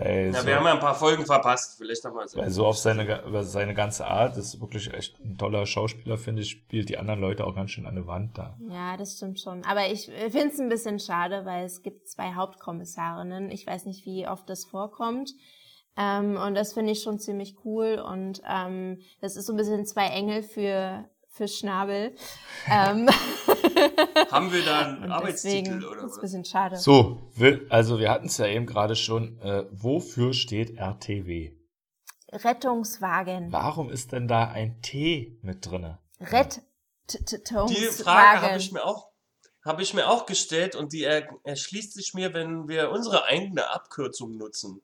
[0.00, 1.78] Weil Ja, so, wir haben ja ein paar Folgen verpasst.
[1.78, 2.36] Vielleicht haben wir es.
[2.36, 6.42] weil so auf seine, über seine ganze Art, ist wirklich echt ein toller Schauspieler, finde
[6.42, 8.56] ich, spielt die anderen Leute auch ganz schön an der Wand da.
[8.68, 9.64] Ja, das stimmt schon.
[9.64, 13.50] Aber ich finde es ein bisschen schade, weil es gibt zwei Hauptkommissarinnen.
[13.50, 15.32] Ich weiß nicht, wie oft das vorkommt.
[15.96, 17.98] Ähm, und das finde ich schon ziemlich cool.
[17.98, 22.14] Und ähm, das ist so ein bisschen zwei Engel für, für Schnabel.
[22.70, 23.08] ähm,
[24.30, 26.20] Haben wir da einen und Arbeitstitel deswegen oder ist es ein was?
[26.20, 26.76] bisschen schade.
[26.76, 27.30] So,
[27.68, 29.38] also wir hatten es ja eben gerade schon.
[29.40, 31.52] Äh, wofür steht RTW?
[32.32, 33.52] Rettungswagen.
[33.52, 35.98] Warum ist denn da ein T mit drinne?
[36.20, 36.64] Rettungswagen.
[37.68, 39.08] Die Frage habe ich mir auch
[39.64, 43.70] habe ich mir auch gestellt und die er, erschließt sich mir, wenn wir unsere eigene
[43.70, 44.80] Abkürzung nutzen.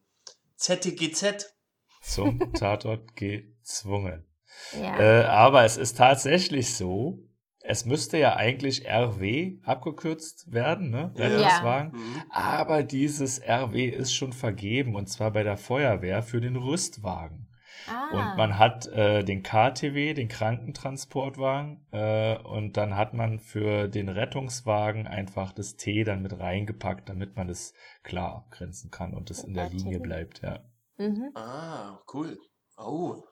[0.56, 1.54] ZTGZ.
[2.02, 4.26] Zum Tatort gezwungen.
[4.80, 4.98] Ja.
[5.00, 7.18] Äh, aber es ist tatsächlich so,
[7.66, 11.12] es müsste ja eigentlich RW abgekürzt werden, ne?
[11.16, 11.24] Ja.
[11.24, 11.92] Rettungswagen.
[11.92, 12.22] Mhm.
[12.30, 17.48] Aber dieses RW ist schon vergeben und zwar bei der Feuerwehr für den Rüstwagen.
[17.88, 18.10] ah.
[18.12, 24.10] Und man hat äh, den KTW, den Krankentransportwagen, äh, und dann hat man für den
[24.10, 27.72] Rettungswagen einfach das T dann mit reingepackt, damit man das
[28.02, 30.60] klar abgrenzen kann und das in der Linie bleibt, ja.
[30.98, 31.30] mhm.
[31.34, 32.36] Ah, cool.
[32.76, 33.22] Oh,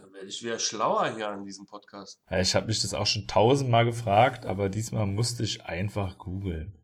[0.00, 2.20] dann werde ich wieder schlauer hier an diesem Podcast.
[2.30, 6.74] Ja, Ich habe mich das auch schon tausendmal gefragt, aber diesmal musste ich einfach googeln.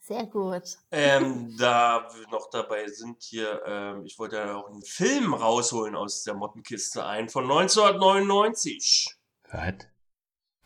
[0.00, 0.78] Sehr gut.
[0.92, 5.96] Ähm, da wir noch dabei sind hier, ähm, ich wollte ja auch einen Film rausholen
[5.96, 9.16] aus der Mottenkiste ein von 1999.
[9.50, 9.74] Was?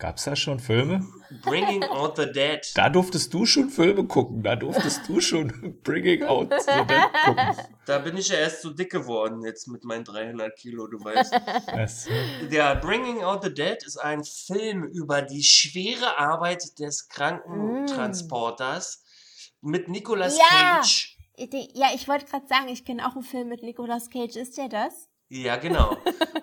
[0.01, 1.07] Gab's da schon Filme?
[1.43, 2.61] Bringing Out the Dead.
[2.75, 7.55] Da durftest du schon Filme gucken, da durftest du schon Bringing Out the Dead gucken.
[7.85, 11.33] Da bin ich ja erst so dick geworden jetzt mit meinen 300 Kilo, du weißt.
[11.75, 12.09] Was?
[12.51, 19.05] Der Bringing Out the Dead ist ein Film über die schwere Arbeit des Krankentransporters
[19.61, 20.77] mit Nicolas Ja!
[20.79, 21.19] Cage.
[21.75, 24.37] Ja, ich wollte gerade sagen, ich kenne auch einen Film mit Nicolas Cage.
[24.37, 25.09] Ist der das?
[25.29, 25.97] Ja, genau.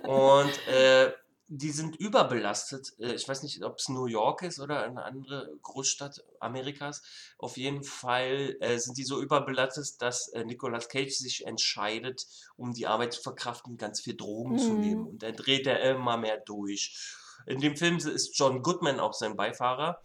[0.03, 1.11] Und äh,
[1.49, 2.93] die sind überbelastet.
[2.99, 7.01] Äh, Ich weiß nicht, ob es New York ist oder eine andere Großstadt Amerikas.
[7.37, 12.25] Auf jeden Fall äh, sind die so überbelastet, dass äh, Nicolas Cage sich entscheidet,
[12.57, 14.79] um die Arbeit zu verkraften, ganz viel Drogen zu Mhm.
[14.81, 15.07] nehmen.
[15.07, 16.97] Und dann dreht er immer mehr durch.
[17.45, 20.01] In dem Film ist John Goodman auch sein Beifahrer.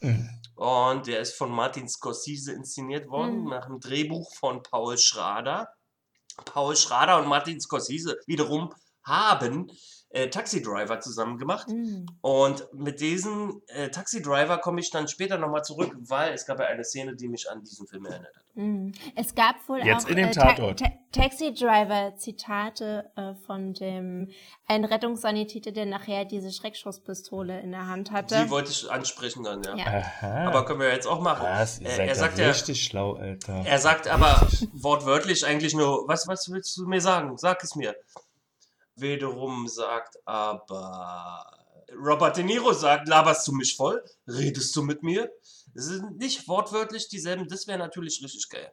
[0.55, 3.49] Und der ist von Martin Scorsese inszeniert worden, Mhm.
[3.51, 5.69] nach einem Drehbuch von Paul Schrader.
[6.45, 9.73] Paul Schrader und Martin Scorsese wiederum haben
[10.13, 11.69] äh, Taxi Driver zusammen gemacht.
[11.69, 12.07] Mhm.
[12.21, 16.59] Und mit diesem äh, Taxi Driver komme ich dann später nochmal zurück, weil es gab
[16.61, 18.43] ja eine Szene, die mich an diesen Film erinnert hat.
[18.55, 18.93] Mhm.
[19.17, 20.79] Es gab wohl Jetzt auch in dem äh, Ta Tatort.
[20.81, 24.29] Ta Taxi Driver Zitate äh, von dem
[24.67, 28.45] ein Rettungssanitäter, der nachher diese Schreckschusspistole in der Hand hatte.
[28.45, 29.77] Die wollte ich ansprechen dann, ja.
[29.77, 30.47] Ja.
[30.47, 31.45] Aber können wir jetzt auch machen.
[31.47, 31.81] Was?
[31.81, 33.63] Ihr Äh, seid er ja sagt ja, richtig schlau, Alter.
[33.65, 37.37] er sagt aber wortwörtlich eigentlich nur, was, was willst du mir sagen?
[37.39, 37.95] Sag es mir.
[38.97, 41.45] Wiederum sagt aber
[41.95, 44.03] Robert De Niro sagt, laberst du mich voll?
[44.27, 45.31] Redest du mit mir?
[45.75, 48.73] Es sind nicht wortwörtlich dieselben, das wäre natürlich richtig geil.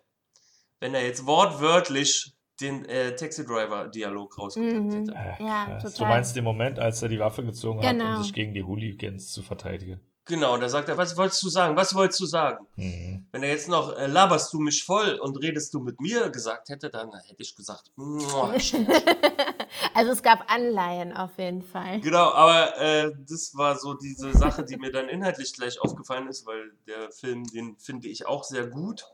[0.80, 4.92] Wenn er jetzt wortwörtlich den äh, Taxi Driver Dialog rausgepackt Mhm.
[4.92, 5.14] hätte.
[5.16, 5.78] Ach, Ja.
[5.80, 6.10] Du total.
[6.10, 8.18] meinst den Moment, als er die Waffe gezogen hat, Genau.
[8.18, 10.02] um sich gegen die Hooligans zu verteidigen.
[10.30, 11.76] Genau, da sagt er, was wolltest du sagen?
[11.76, 12.68] Was wolltest du sagen?
[12.76, 13.26] Mhm.
[13.32, 16.70] Wenn er jetzt noch äh, laberst du mich voll und redest du mit mir gesagt
[16.70, 18.54] hätte, dann hätte ich gesagt, "Mua,
[19.96, 22.00] also es gab Anleihen auf jeden Fall.
[22.02, 26.46] Genau, aber äh, das war so diese Sache, die mir dann inhaltlich gleich aufgefallen ist,
[26.46, 29.06] weil der Film, den finde ich auch sehr gut.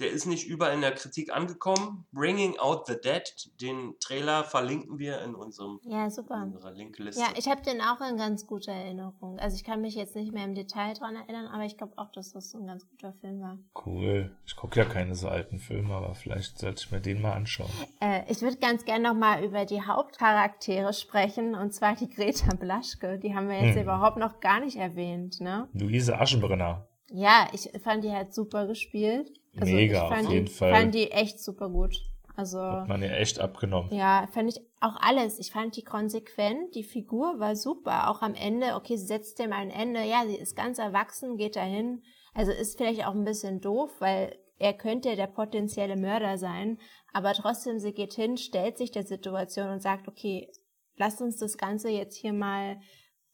[0.00, 2.06] Der ist nicht überall in der Kritik angekommen.
[2.12, 3.22] Bringing Out the Dead,
[3.60, 6.42] den Trailer verlinken wir in unserem, Ja, in super.
[6.42, 7.20] unserer Linkliste.
[7.20, 9.38] Ja, ich habe den auch in ganz guter Erinnerung.
[9.38, 12.10] Also ich kann mich jetzt nicht mehr im Detail dran erinnern, aber ich glaube auch,
[12.12, 13.58] dass das ein ganz guter Film war.
[13.86, 14.34] Cool.
[14.46, 17.70] Ich gucke ja keine so alten Filme, aber vielleicht sollte ich mir den mal anschauen.
[18.00, 23.18] Äh, ich würde ganz gerne nochmal über die Hauptcharaktere sprechen, und zwar die Greta Blaschke.
[23.18, 23.82] Die haben wir jetzt Hm.
[23.82, 25.68] überhaupt noch gar nicht erwähnt, ne?
[25.74, 26.86] Luise Aschenbrenner.
[27.12, 29.32] Ja, ich fand die halt super gespielt.
[29.58, 30.72] Also Mega, ich auf jeden die, Fall.
[30.72, 31.96] fand die echt super gut.
[32.36, 33.92] Also Hat man ihr echt abgenommen.
[33.92, 35.38] ja, fand ich auch alles.
[35.38, 38.08] Ich fand die konsequent, die Figur war super.
[38.08, 40.00] Auch am Ende, okay, sie setzt dem ein Ende.
[40.04, 42.02] Ja, sie ist ganz erwachsen, geht dahin.
[42.32, 46.78] Also ist vielleicht auch ein bisschen doof, weil er könnte der potenzielle Mörder sein.
[47.12, 50.48] Aber trotzdem, sie geht hin, stellt sich der Situation und sagt, okay,
[50.96, 52.80] lasst uns das Ganze jetzt hier mal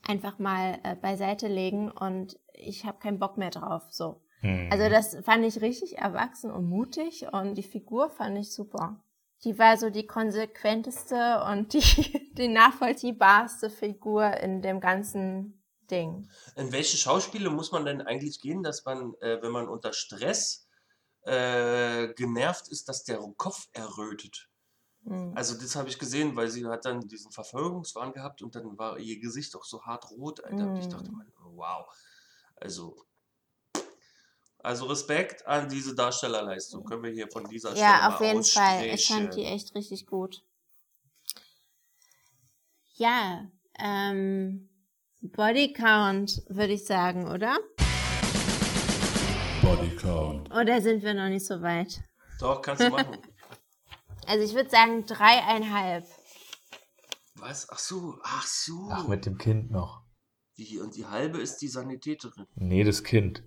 [0.02, 3.82] einfach mal äh, beiseite legen und ich habe keinen Bock mehr drauf.
[3.90, 4.22] So.
[4.40, 4.68] Hm.
[4.70, 9.02] Also das fand ich richtig erwachsen und mutig und die Figur fand ich super.
[9.44, 11.80] Die war so die konsequenteste und die,
[12.36, 16.28] die nachvollziehbarste Figur in dem ganzen Ding.
[16.56, 20.68] In welche Schauspiele muss man denn eigentlich gehen, dass man, äh, wenn man unter Stress
[21.22, 24.48] äh, genervt ist, dass der Kopf errötet?
[25.04, 25.32] Hm.
[25.36, 28.98] Also das habe ich gesehen, weil sie hat dann diesen Verfolgungswahn gehabt und dann war
[28.98, 30.68] ihr Gesicht auch so hart rot, Alter.
[30.68, 31.18] Und ich dachte Mm.
[31.18, 31.86] mir, wow.
[32.56, 32.96] Also,
[34.66, 36.84] also Respekt an diese Darstellerleistung.
[36.84, 38.86] Können wir hier von dieser Stelle Ja, mal auf jeden Fall.
[38.86, 40.42] Ich fand die echt richtig gut.
[42.94, 43.48] Ja,
[43.78, 44.68] ähm,
[45.20, 47.56] Bodycount würde ich sagen, oder?
[49.62, 50.50] Bodycount.
[50.50, 52.00] Oder sind wir noch nicht so weit?
[52.40, 53.16] Doch, kannst du machen.
[54.28, 56.04] Also ich würde sagen dreieinhalb.
[57.36, 57.70] Was?
[57.70, 58.88] Ach so, ach so.
[58.90, 60.02] Ach, mit dem Kind noch.
[60.58, 62.44] Die, und die halbe ist die Sanitäterin.
[62.56, 63.44] Nee, das Kind.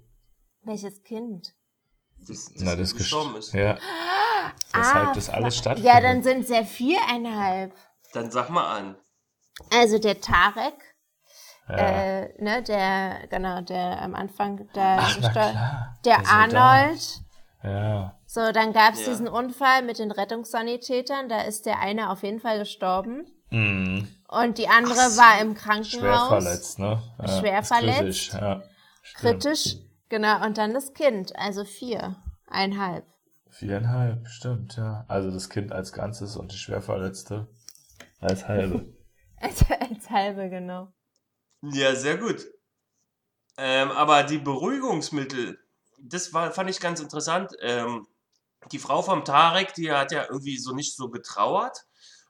[0.64, 1.54] Welches Kind?
[2.28, 3.54] Das, das, Na, das gestorben gest- ist.
[3.54, 3.78] Ja.
[4.74, 6.04] Weshalb das alles Ja, stattfindet.
[6.04, 7.74] dann sind es ja viereinhalb.
[8.14, 8.98] Dann sag mal an.
[9.74, 10.74] Also der Tarek,
[11.68, 11.76] ja.
[11.76, 16.00] äh, ne, der, genau, der am Anfang, der, Ach, na gestor- klar.
[16.06, 16.28] der.
[16.28, 17.22] Arnold.
[17.64, 18.18] Ja.
[18.26, 19.10] So, dann gab es Ja.
[19.12, 23.26] diesen Unfall mit den Rettungssanitätern, da ist der eine auf jeden Fall gestorben.
[23.50, 24.08] Mhm.
[24.30, 25.22] Und die andere Ach so.
[25.22, 25.90] war im Krankenhaus.
[25.92, 27.02] Schwer verletzt, ne?
[27.20, 27.98] Ja, Schwer verletzt.
[28.00, 28.64] kritisch, Ja.
[29.02, 29.44] Stimmt.
[29.44, 29.76] Kritisch.
[30.10, 32.16] Genau, und dann das Kind, also vier.
[32.48, 33.06] Einhalb.
[33.50, 35.06] Viereinhalb, stimmt, ja.
[35.08, 37.48] Also das Kind als Ganzes und die Schwerverletzte
[38.20, 38.94] als halbe.
[39.42, 40.92] Als, als halbe, genau.
[41.62, 42.46] Ja, sehr gut.
[43.56, 45.58] Ähm, aber die Beruhigungsmittel,
[45.98, 47.54] das war, fand ich ganz interessant.
[47.62, 48.06] Ähm,
[48.74, 51.86] die Frau vom Tarek, die hat ja irgendwie so nicht so getrauert.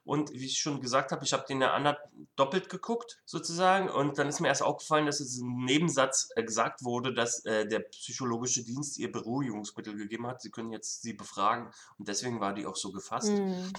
[0.09, 1.95] Und wie ich schon gesagt habe, ich habe den ja ander
[2.35, 3.89] doppelt geguckt, sozusagen.
[3.89, 7.67] Und dann ist mir erst aufgefallen, dass es im Nebensatz äh, gesagt wurde, dass äh,
[7.67, 10.41] der psychologische Dienst ihr Beruhigungsmittel gegeben hat.
[10.41, 11.69] Sie können jetzt sie befragen.
[11.99, 13.29] Und deswegen war die auch so gefasst.
[13.29, 13.71] Hm.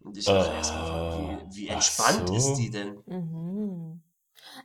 [0.00, 2.34] Und ich dachte Äh, erstmal, wie, wie ach entspannt so.
[2.34, 3.00] ist die denn?
[3.06, 4.02] Mhm.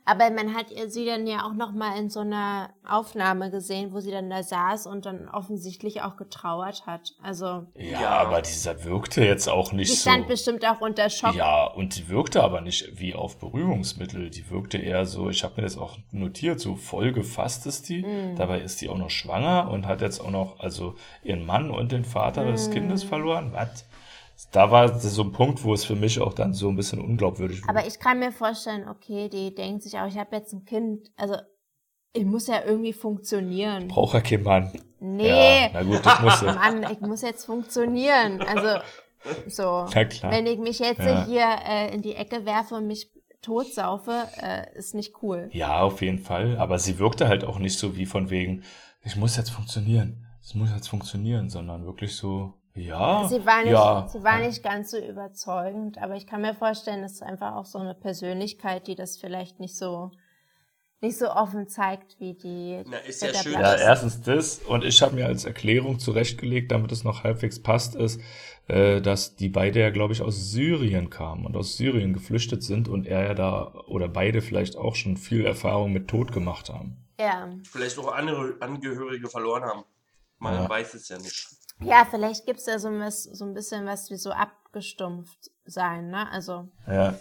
[0.04, 3.92] Aber man hat ihr- sie dann ja auch noch mal in so einer Aufnahme gesehen,
[3.92, 7.12] wo sie dann da saß und dann offensichtlich auch getrauert hat.
[7.22, 8.08] Also Ja, Ja.
[8.18, 10.10] aber dieser wirkte jetzt auch nicht die so.
[10.10, 11.34] stand bestimmt auch unter Schock.
[11.36, 14.30] Ja, und die wirkte aber nicht wie auf Beruhigungsmittel.
[14.30, 18.02] Die wirkte eher so, ich habe mir das auch notiert, so voll gefasst ist die.
[18.02, 18.34] Mhm.
[18.36, 21.92] Dabei ist die auch noch schwanger und hat jetzt auch noch also ihren Mann und
[21.92, 22.72] den Vater des Mhm.
[22.72, 23.50] Kindes verloren.
[23.52, 23.86] Was?
[24.50, 27.62] Da war so ein Punkt, wo es für mich auch dann so ein bisschen unglaubwürdig
[27.68, 31.10] Aber ich kann mir vorstellen, okay, die denkt sich auch, ich habe jetzt ein Kind.
[31.16, 31.36] Also
[32.12, 33.88] ich muss ja irgendwie funktionieren.
[33.88, 34.72] braucht ja kein Mann.
[35.00, 35.28] Nee,
[35.64, 36.42] Ja, na gut, das muss.
[36.54, 38.42] Mann, ich muss jetzt funktionieren.
[38.42, 38.82] Also
[39.46, 40.32] so, Na klar.
[40.32, 41.24] wenn ich mich jetzt Ja.
[41.26, 45.48] hier äh, in die Ecke werfe und mich totsaufe, äh, ist nicht cool.
[45.52, 46.56] Ja, auf jeden Fall.
[46.58, 48.62] Aber sie wirkte halt auch nicht so wie von wegen,
[49.04, 50.26] ich muss jetzt funktionieren.
[50.40, 53.26] Es muss jetzt funktionieren, sondern wirklich so, ja.
[53.28, 57.02] Sie war nicht, ja, sie war nicht ganz so überzeugend, aber ich kann mir vorstellen,
[57.02, 60.10] das ist einfach auch so eine Persönlichkeit, die das vielleicht nicht so
[61.02, 62.80] nicht so offen zeigt wie die.
[62.86, 66.92] Na, ist ja schön, Ja, erstens das und ich habe mir als Erklärung zurechtgelegt, damit
[66.92, 68.20] es noch halbwegs passt, ist,
[68.68, 72.88] äh, dass die beide ja, glaube ich, aus Syrien kamen und aus Syrien geflüchtet sind
[72.88, 77.04] und er ja da oder beide vielleicht auch schon viel Erfahrung mit Tod gemacht haben.
[77.18, 77.48] Ja.
[77.64, 79.82] Vielleicht auch andere Angehörige verloren haben.
[80.38, 80.68] Man Ja.
[80.68, 81.48] weiß es ja nicht.
[81.80, 86.30] Ja, vielleicht gibt's da so, was, so ein bisschen was wie so abgestumpft sein, ne?
[86.30, 87.14] Also, Ja,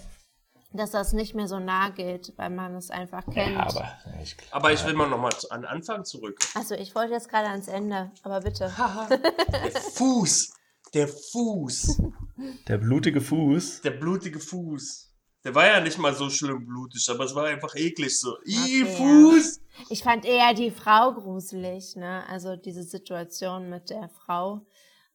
[0.74, 3.54] dass das nicht mehr so nah geht, weil man es einfach kennt.
[3.56, 3.92] ja aber
[4.24, 6.38] ich, Aber ich will mal nochmal an Anfang zurück.
[6.56, 8.72] Also, ich wollte jetzt gerade ans Ende, aber bitte.
[9.10, 10.54] Der Fuß.
[10.94, 12.02] Der Fuß.
[12.68, 13.82] der blutige Fuß.
[13.82, 15.08] Der blutige Fuß.
[15.44, 18.38] Der war ja nicht mal so schlimm blutig, aber es war einfach eklig so.
[18.46, 19.61] Ih, Okay, Fuß!
[19.90, 22.24] Ich fand eher die Frau gruselig, ne?
[22.28, 24.66] Also diese Situation mit der Frau,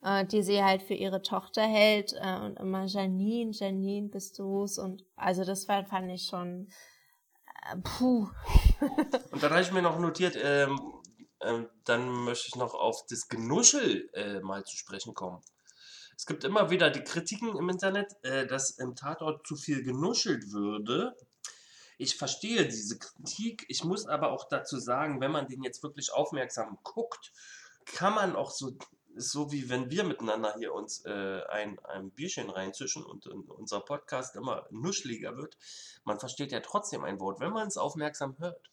[0.03, 4.79] äh, die sie halt für ihre Tochter hält äh, und immer Janine, Janine, bist du's?
[4.79, 6.69] Und also das war, fand ich schon
[7.71, 8.29] äh, puh.
[9.31, 10.79] Und dann habe ich mir noch notiert, ähm,
[11.41, 15.43] ähm, dann möchte ich noch auf das Genuschel äh, mal zu sprechen kommen.
[16.17, 20.51] Es gibt immer wieder die Kritiken im Internet, äh, dass im Tatort zu viel genuschelt
[20.51, 21.15] würde.
[21.99, 23.65] Ich verstehe diese Kritik.
[23.69, 27.33] Ich muss aber auch dazu sagen, wenn man den jetzt wirklich aufmerksam guckt,
[27.87, 28.77] kann man auch so,
[29.15, 33.81] so wie wenn wir miteinander hier uns äh, ein, ein Bierchen reinzischen und, und unser
[33.81, 35.57] Podcast immer nuscheliger wird,
[36.05, 38.71] man versteht ja trotzdem ein Wort, wenn man es aufmerksam hört.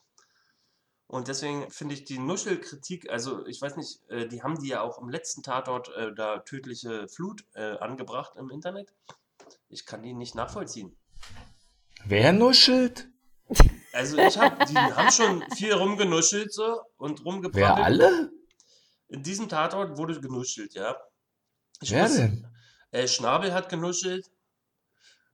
[1.08, 4.82] Und deswegen finde ich die Nuschelkritik, also ich weiß nicht, äh, die haben die ja
[4.82, 8.92] auch im letzten Tatort äh, da tödliche Flut äh, angebracht im Internet.
[9.70, 10.96] Ich kann die nicht nachvollziehen.
[12.06, 13.13] Wer nuschelt?
[13.94, 17.84] Also ich habe, die haben schon viel rumgenuschelt so und Wer rumgebracht.
[17.84, 18.32] alle?
[19.08, 20.96] In diesem Tatort wurde genuschelt, ja.
[21.82, 22.48] Ich Wer muss- denn?
[22.92, 24.30] Äh, Schnabel hat genuschelt.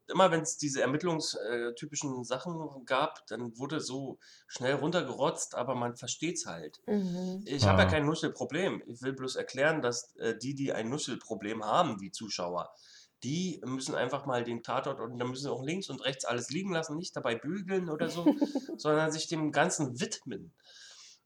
[0.08, 4.18] Immer wenn es diese ermittlungstypischen Sachen gab, dann wurde so
[4.48, 6.80] schnell runtergerotzt, aber man versteht's halt.
[6.88, 7.44] Mhm.
[7.46, 7.92] Ich habe ja Ah.
[7.92, 8.82] kein Nuschelproblem.
[8.88, 12.74] Ich will bloß erklären, dass äh, die, die ein Nuschelproblem haben, die Zuschauer,
[13.24, 16.50] die müssen einfach mal den Tatort und dann müssen sie auch links und rechts alles
[16.50, 18.26] liegen lassen, nicht dabei bügeln oder so,
[18.78, 20.54] sondern sich dem Ganzen widmen.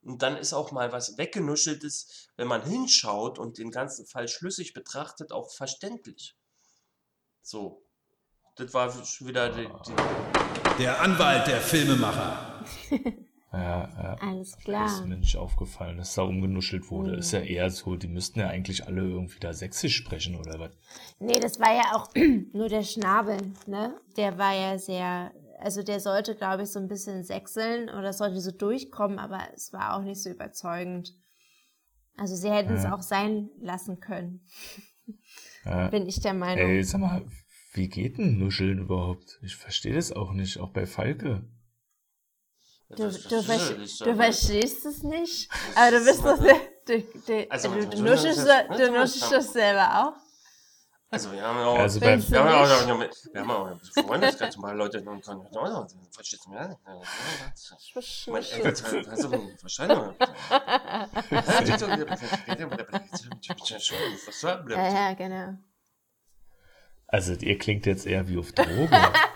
[0.02, 4.74] Und dann ist auch mal was weggenuscheltes, wenn man hinschaut und den ganzen Fall schlüssig
[4.74, 6.36] betrachtet, auch verständlich.
[7.42, 7.80] So.
[8.56, 12.64] Das war schon wieder die, die Der Anwalt der Filmemacher.
[13.56, 14.16] Ja, ja.
[14.20, 15.06] Alles Das ist klar.
[15.06, 17.12] mir nicht aufgefallen, dass da rumgenuschelt wurde.
[17.12, 17.18] Mhm.
[17.18, 20.70] Ist ja eher so, die müssten ja eigentlich alle irgendwie da sächsisch sprechen oder was?
[21.20, 22.08] Nee, das war ja auch
[22.52, 23.36] nur der Schnabel,
[23.66, 24.00] ne?
[24.16, 28.40] Der war ja sehr, also der sollte, glaube ich, so ein bisschen sechseln oder sollte
[28.40, 31.14] so durchkommen, aber es war auch nicht so überzeugend.
[32.16, 32.94] Also sie hätten es Ja.
[32.94, 34.40] auch sein lassen können,
[35.64, 35.88] Ja.
[35.88, 36.68] bin ich der Meinung.
[36.70, 37.24] Ey, sag mal,
[37.72, 39.38] wie geht denn Nuscheln überhaupt?
[39.42, 41.42] Ich verstehe das auch nicht, auch bei Falke.
[42.90, 46.56] Du, Das- du, das- verste- das- du verstehst es nicht, aber du bist doch der,
[46.86, 50.12] du, du, Also, du, das- du nuschelst, das- du nuschelst das selber auch.
[51.10, 52.86] Also wir haben ja auch, Also wir, beim- Findest haben ja auch, nicht?
[52.86, 53.00] wir haben,
[53.32, 56.76] wir haben auch ein bisschen Freundeskreis, zum Beispiel Leute, die können, oh, verstehst du mir?
[58.26, 59.30] Mein Enkel, also,
[59.62, 59.98] wahrscheinlich.
[64.70, 65.54] Ja, ja, genau.
[67.06, 68.90] Also ihr klingt jetzt eher wie auf Droge.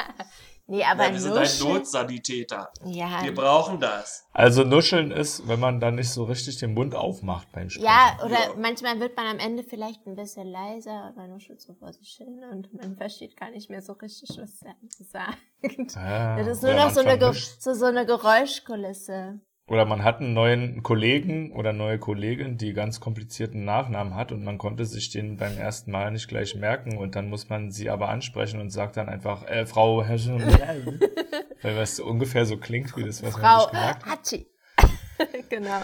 [0.70, 2.70] Nee, aber Ja, wir sind ein Nuscheln, Notsanitäter.
[2.84, 4.26] ja, Wir brauchen das.
[4.34, 7.86] also Nuscheln ist, wenn man dann nicht so richtig den Mund aufmacht beim Sprechen.
[7.86, 8.54] Ja, oder Ja.
[8.58, 12.10] manchmal wird man am Ende vielleicht ein bisschen leiser, aber nur schon so vor sich
[12.18, 15.96] hin und man versteht gar nicht mehr so richtig, was er sagt.
[15.96, 17.18] Ah, das ist nur noch so eine,
[17.58, 19.40] so, so eine Geräuschkulisse.
[19.68, 24.42] Oder man hat einen neuen Kollegen oder neue Kollegin, die ganz komplizierten Nachnamen hat und
[24.42, 27.90] man konnte sich den beim ersten Mal nicht gleich merken und dann muss man sie
[27.90, 30.40] aber ansprechen und sagt dann einfach, äh, Frau Herrchen,
[31.62, 34.12] weil was ungefähr so klingt wie das, was man Frau sich gemerkt hat.
[34.12, 34.46] Hatschi.
[35.50, 35.82] genau.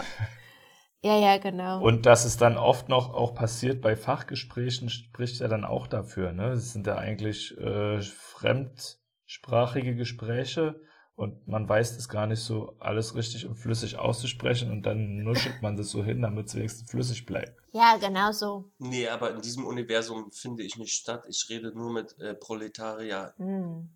[1.01, 1.83] Ja, ja, genau.
[1.83, 6.31] Und dass es dann oft noch auch passiert bei Fachgesprächen, spricht ja dann auch dafür.
[6.31, 6.53] Ne?
[6.53, 10.81] Es sind ja eigentlich äh, fremdsprachige Gespräche
[11.15, 15.61] und man weiß das gar nicht so alles richtig und flüssig auszusprechen und dann nuschelt
[15.61, 17.57] man das so hin, damit es wenigstens flüssig bleibt.
[17.71, 18.71] ja, genau so.
[18.79, 21.23] Nee, aber in diesem Universum finde ich nicht statt.
[21.29, 23.33] Ich rede nur mit äh, Proletarier.
[23.37, 23.89] Hm.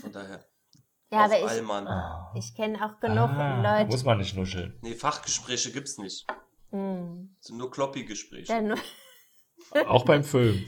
[0.00, 0.44] Von daher.
[1.10, 1.86] Ja, auf aber ich, Allmann.
[2.34, 3.90] ich kenne auch genug Ah, Leute.
[3.90, 4.76] Muss man nicht nuscheln.
[4.82, 6.26] Nee, Fachgespräche gibt's nicht.
[6.70, 7.36] Hm.
[7.40, 8.76] Es sind nur Kloppi-Gespräche.
[9.72, 10.64] Da, Auch beim Film.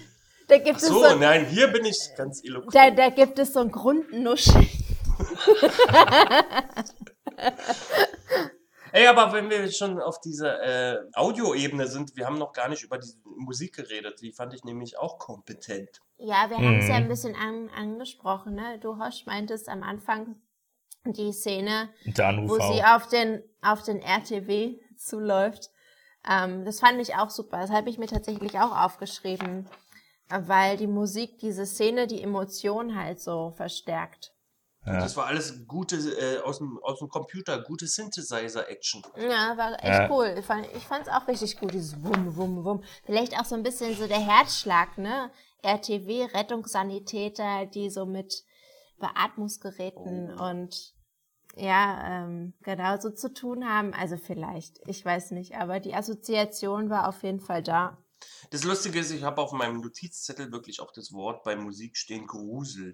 [0.47, 2.73] da gibt Ach es so, so, nein, hier bin ich ganz eloquent.
[2.77, 4.69] da, da gibt es so ein Grundnuscheln.
[8.93, 12.83] Ey, aber wenn wir schon auf dieser äh, Audioebene sind, wir haben noch gar nicht
[12.83, 14.21] über die Musik geredet.
[14.23, 16.01] Die fand ich nämlich auch kompetent.
[16.19, 17.03] Ja, wir haben es ja Mhm.
[17.03, 18.55] ein bisschen an, angesprochen.
[18.55, 18.79] Ne?
[18.81, 20.37] Du, Hosch, meintest am Anfang
[21.05, 25.69] die Szene, wo sie auf den, auf den RTW zuläuft.
[26.29, 27.59] Ähm, das fand ich auch super.
[27.61, 29.69] Das habe ich mir tatsächlich auch aufgeschrieben,
[30.29, 34.33] weil die Musik diese Szene, die Emotion halt so verstärkt.
[34.87, 35.01] Ja.
[35.01, 39.03] Das war alles gute, äh, aus, dem, aus dem Computer, gute Synthesizer-Action.
[39.17, 40.11] Ja, war echt Ja.
[40.11, 40.35] cool.
[40.39, 42.85] Ich fand ich fand's auch richtig gut, dieses Wum, Wum, Wum.
[43.05, 45.31] Vielleicht auch so ein bisschen so der Herzschlag, ne?
[45.63, 48.45] RTW, Rettungssanitäter, die so mit
[48.99, 50.45] Beatmungsgeräten Oh.
[50.51, 50.95] und
[51.57, 53.95] ja, ähm, genau so zu tun haben.
[53.95, 57.99] Also vielleicht, ich weiß nicht, aber die Assoziation war auf jeden Fall da.
[58.51, 62.27] Das Lustige ist, ich habe auf meinem Notizzettel wirklich auch das Wort bei Musik stehen,
[62.27, 62.93] Grusel.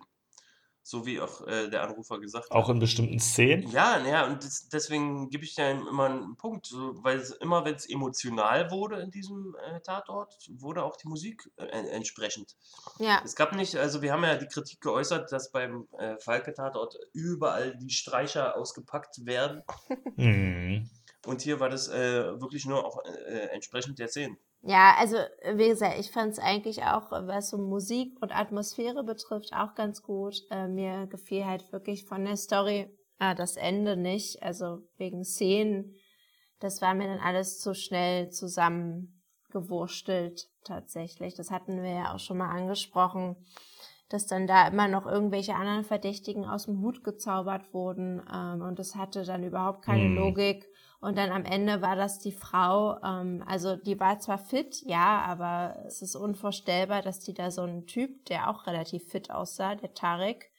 [0.84, 2.52] So wie auch äh, der Anrufer gesagt hat.
[2.52, 3.68] Auch in bestimmten Szenen.
[3.70, 7.64] Ja, naja, und das, deswegen gebe ich da immer einen Punkt, so, weil es immer,
[7.64, 12.56] wenn es emotional wurde in diesem äh, Tatort, wurde auch die Musik äh, entsprechend.
[12.98, 16.98] Ja, Es gab nicht, also wir haben ja die Kritik geäußert, dass beim äh, Falke-Tatort
[17.12, 19.62] überall die Streicher ausgepackt werden.
[20.16, 20.90] Mhm.
[21.26, 24.36] Und hier war das äh, wirklich nur auch äh, entsprechend der Szenen.
[24.64, 25.16] Ja, also
[25.54, 30.02] wie gesagt, ich fand es eigentlich auch, was so Musik und Atmosphäre betrifft, auch ganz
[30.02, 30.36] gut.
[30.50, 32.88] Äh, mir gefiel halt wirklich von der Story
[33.18, 35.96] äh, das Ende nicht, also wegen Szenen.
[36.60, 41.34] Das war mir dann alles zu schnell zusammengewurstelt tatsächlich.
[41.34, 43.34] Das hatten wir ja auch schon mal angesprochen,
[44.10, 48.78] dass dann da immer noch irgendwelche anderen Verdächtigen aus dem Hut gezaubert wurden ähm, und
[48.78, 50.14] das hatte dann überhaupt keine Hm.
[50.14, 50.68] Logik.
[51.02, 55.20] Und dann am Ende war das die Frau, ähm, also die war zwar fit, ja,
[55.22, 59.74] aber es ist unvorstellbar, dass die da so einen Typ, der auch relativ fit aussah,
[59.74, 60.52] der Tarek,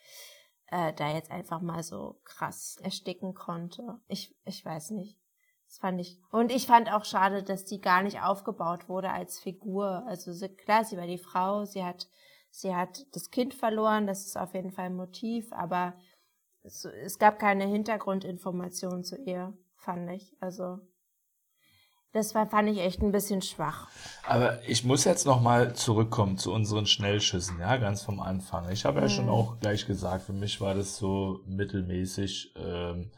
[0.68, 4.02] äh, da jetzt einfach mal so krass ersticken konnte.
[4.10, 5.18] Ich, ich weiß nicht.
[5.66, 6.20] Das fand ich.
[6.30, 10.04] Und ich fand auch schade, dass die gar nicht aufgebaut wurde als Figur.
[10.08, 12.10] Also sie, klar, sie war die Frau, sie hat,
[12.52, 15.94] sie hat das Kind verloren, das ist auf jeden Fall ein Motiv, aber
[16.64, 20.36] es, es gab keine Hintergrundinformationen zu ihr, fand ich.
[20.40, 20.80] Also
[22.12, 23.88] das war, fand ich echt ein bisschen schwach.
[24.28, 28.70] Aber ich muss jetzt nochmal zurückkommen zu unseren Schnellschüssen, ja, ganz vom Anfang.
[28.70, 29.32] Ich habe ja schon Mhm.
[29.32, 33.12] auch gleich gesagt, für mich war das so mittelmäßig ähm,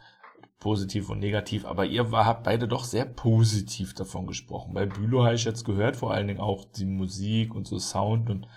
[0.60, 4.74] positiv und negativ, aber ihr war, habt beide doch sehr positiv davon gesprochen.
[4.74, 8.30] Bei Bülow habe ich jetzt gehört, vor allen Dingen auch die Musik und so Sound
[8.30, 8.48] und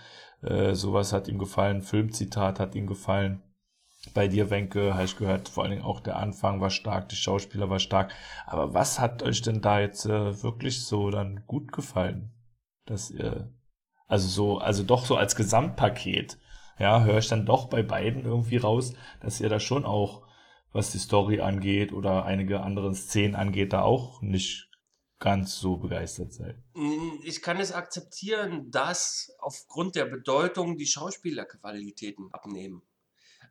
[0.41, 3.43] äh, sowas hat ihm gefallen, Filmzitat hat ihm gefallen.
[4.13, 7.17] Bei dir, Wenke, habe ich gehört, vor allen Dingen auch der Anfang war stark, die
[7.17, 8.13] Schauspieler war stark.
[8.45, 12.31] Aber was hat euch denn da jetzt äh, wirklich so dann gut gefallen?
[12.85, 13.53] Dass ihr,
[14.07, 16.37] also so, also doch so als Gesamtpaket,
[16.79, 20.25] ja, höre ich dann doch bei beiden irgendwie raus, dass ihr da schon auch,
[20.71, 24.69] was die Story angeht oder einige andere Szenen angeht, da auch nicht
[25.19, 26.55] ganz so begeistert seid.
[27.23, 32.81] Ich kann es akzeptieren, dass aufgrund der Bedeutung die Schauspielerqualitäten abnehmen.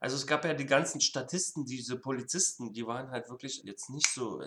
[0.01, 4.09] Also es gab ja die ganzen Statisten, diese Polizisten, die waren halt wirklich jetzt nicht
[4.09, 4.42] so.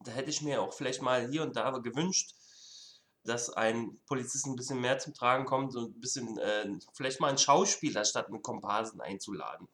[0.00, 2.34] Da hätte ich mir auch vielleicht mal hier und da gewünscht,
[3.24, 7.28] dass ein Polizist ein bisschen mehr zum Tragen kommt, so ein bisschen, äh, vielleicht mal
[7.28, 9.68] einen Schauspieler statt einen Komparsen einzuladen.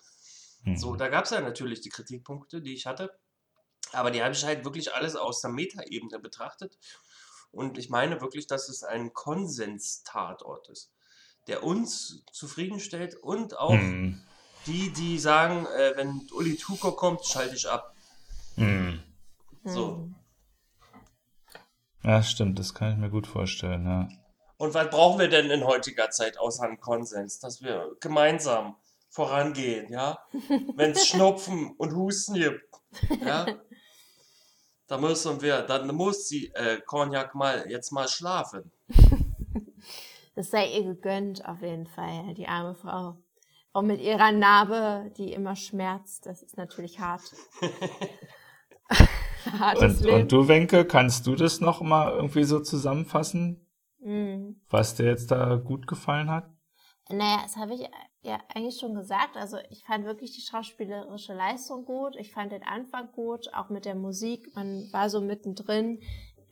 [0.65, 0.77] Hm.
[0.77, 3.11] So, da gab es ja natürlich die Kritikpunkte, die ich hatte.
[3.93, 6.79] Aber die habe ich halt wirklich alles aus der Metaebene betrachtet.
[7.51, 10.91] Und ich meine wirklich, dass es ein Konsens-Tatort ist,
[11.47, 14.23] der uns zufriedenstellt und auch Hm.
[14.67, 17.95] Die, die sagen, äh, wenn Uli Tuko kommt, schalte ich ab.
[18.57, 19.03] Hm.
[19.65, 19.97] So.
[19.97, 20.15] Hm.
[22.05, 24.09] Ja, stimmt, das kann ich mir gut vorstellen, ja.
[24.57, 27.39] Und was brauchen wir denn in heutiger Zeit außer einem Konsens?
[27.39, 28.77] Dass wir gemeinsam
[29.09, 30.19] vorangehen, ja?
[30.77, 32.65] Wenn es Schnupfen und Husten gibt,
[33.25, 33.47] ja?
[34.89, 38.71] Da müssen wir, dann muss sie äh, Cognac mal jetzt mal schlafen.
[40.35, 43.17] Das sei ihr gegönnt, auf jeden Fall, die arme Frau.
[43.73, 47.23] Und mit ihrer Narbe, die immer schmerzt, das ist natürlich hart.
[49.59, 50.23] Hartes und, Leben.
[50.23, 53.67] und du, Wenke, kannst du das noch mal irgendwie so zusammenfassen,
[53.99, 54.61] mhm.
[54.69, 56.51] was dir jetzt da gut gefallen hat?
[57.09, 57.89] Naja, das habe ich
[58.23, 59.37] ja eigentlich schon gesagt.
[59.37, 62.15] Also ich fand wirklich die schauspielerische Leistung gut.
[62.17, 64.55] Ich fand den Anfang gut, auch mit der Musik.
[64.55, 66.01] Man war so mittendrin.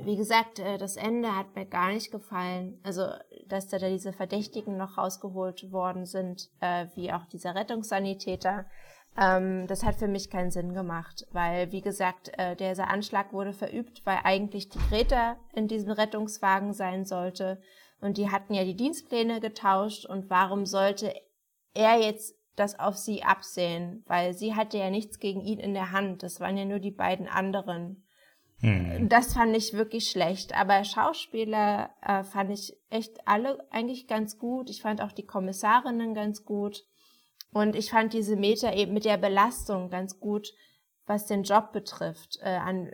[0.04, 2.80] Wie gesagt, äh, das Ende hat mir gar nicht gefallen.
[2.82, 3.06] Also,
[3.46, 8.66] dass da diese Verdächtigen noch rausgeholt worden sind, äh, wie auch dieser Rettungssanitäter.
[9.18, 13.52] Ähm, das hat für mich keinen Sinn gemacht, weil, wie gesagt, äh, dieser Anschlag wurde
[13.52, 17.60] verübt, weil eigentlich die Greta in diesem Rettungswagen sein sollte.
[18.00, 20.06] Und die hatten ja die Dienstpläne getauscht.
[20.06, 21.12] Und warum sollte
[21.74, 24.02] er jetzt das auf sie absehen?
[24.06, 26.22] Weil sie hatte ja nichts gegen ihn in der Hand.
[26.22, 28.04] Das waren ja nur die beiden anderen.
[28.60, 29.08] Hm.
[29.08, 30.54] Das fand ich wirklich schlecht.
[30.54, 34.70] Aber Schauspieler äh, fand ich echt alle eigentlich ganz gut.
[34.70, 36.84] Ich fand auch die Kommissarinnen ganz gut.
[37.52, 40.52] Und ich fand diese Meter eben mit der Belastung ganz gut,
[41.06, 42.38] was den Job betrifft.
[42.42, 42.90] Äh, an,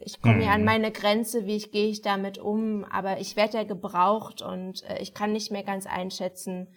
[0.00, 0.66] ich komme ja an mhm.
[0.66, 5.00] meine Grenze, wie ich gehe ich damit um, aber ich werde ja gebraucht und äh,
[5.00, 6.68] ich kann nicht mehr ganz einschätzen,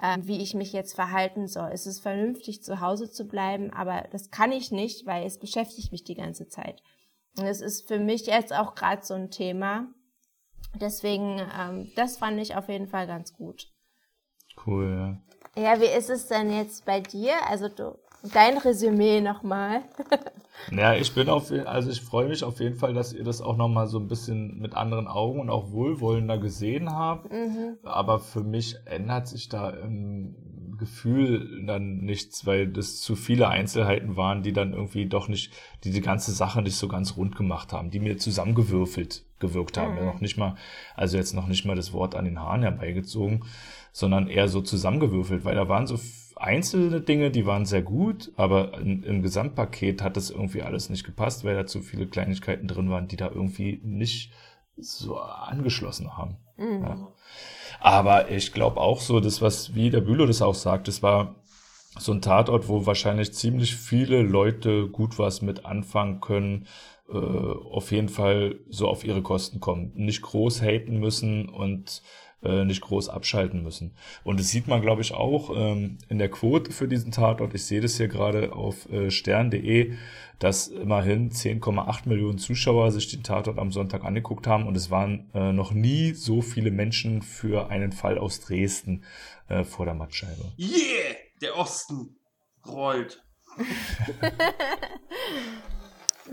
[0.00, 1.70] äh, wie ich mich jetzt verhalten soll.
[1.72, 5.90] Es ist vernünftig, zu Hause zu bleiben, aber das kann ich nicht, weil es beschäftigt
[5.90, 6.82] mich die ganze Zeit.
[7.38, 9.86] Und es ist für mich jetzt auch gerade so ein Thema.
[10.74, 13.68] Deswegen, ähm, das fand ich auf jeden Fall ganz gut.
[14.66, 15.18] Cool,
[15.56, 15.62] ja.
[15.62, 17.34] Ja, wie ist es denn jetzt bei dir?
[17.48, 17.98] Also du,
[18.32, 19.82] dein Resümee nochmal.
[20.70, 23.56] ja, ich bin auf, also ich freue mich auf jeden Fall, dass ihr das auch
[23.56, 27.30] nochmal so ein bisschen mit anderen Augen und auch wohlwollender gesehen habt.
[27.30, 27.78] Mhm.
[27.82, 30.51] Aber für mich ändert sich da im
[30.82, 35.52] Gefühl dann nichts, weil das zu viele Einzelheiten waren, die dann irgendwie doch nicht,
[35.84, 39.94] die die ganze Sache nicht so ganz rund gemacht haben, die mir zusammengewürfelt gewirkt haben.
[39.94, 40.06] Mhm.
[40.06, 40.54] noch nicht mal,
[40.94, 43.44] also jetzt noch nicht mal das Wort an den Haaren herbeigezogen
[43.92, 46.00] sondern eher so zusammengewürfelt, weil da waren so
[46.36, 51.04] einzelne Dinge, die waren sehr gut, aber in, im Gesamtpaket hat das irgendwie alles nicht
[51.04, 54.32] gepasst, weil da zu viele Kleinigkeiten drin waren, die da irgendwie nicht
[54.76, 56.36] so angeschlossen haben.
[56.56, 56.82] Mhm.
[56.82, 57.08] Ja.
[57.80, 61.34] Aber ich glaube auch so, das, was, wie der Bülow das auch sagt, das war
[61.98, 66.66] so ein Tatort, wo wahrscheinlich ziemlich viele Leute gut was mit anfangen können,
[67.08, 72.02] äh, auf jeden Fall so auf ihre Kosten kommen, nicht groß haten müssen und
[72.42, 73.94] äh, nicht groß abschalten müssen.
[74.24, 77.54] Und das sieht man, glaube ich, auch ähm, in der Quote für diesen Tatort.
[77.54, 79.96] Ich sehe das hier gerade auf äh, stern.de,
[80.38, 85.30] dass immerhin 10,8 Millionen Zuschauer sich den Tatort am Sonntag angeguckt haben und es waren
[85.34, 89.04] äh, noch nie so viele Menschen für einen Fall aus Dresden
[89.48, 90.52] äh, vor der Mattscheibe.
[90.58, 91.16] Yeah!
[91.40, 92.16] Der Osten
[92.66, 93.22] rollt.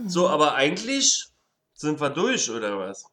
[0.08, 1.28] so, aber eigentlich
[1.74, 3.06] sind wir durch, oder was?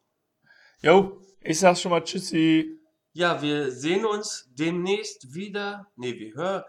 [0.83, 2.76] Jo, ich sag schon mal Tschüssi.
[3.17, 5.91] Ja, wir sehen uns demnächst wieder.
[5.97, 6.65] Ne, wir hören.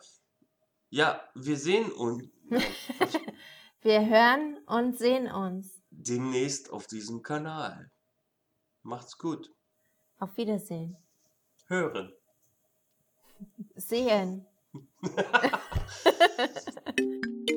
[0.90, 2.24] Ja, wir sehen uns.
[3.82, 5.82] wir hören und sehen uns.
[5.90, 7.92] Demnächst auf diesem Kanal.
[8.82, 9.52] Macht's gut.
[10.20, 10.96] Auf Wiedersehen.
[11.66, 12.14] Hören.
[13.76, 14.46] Sehen.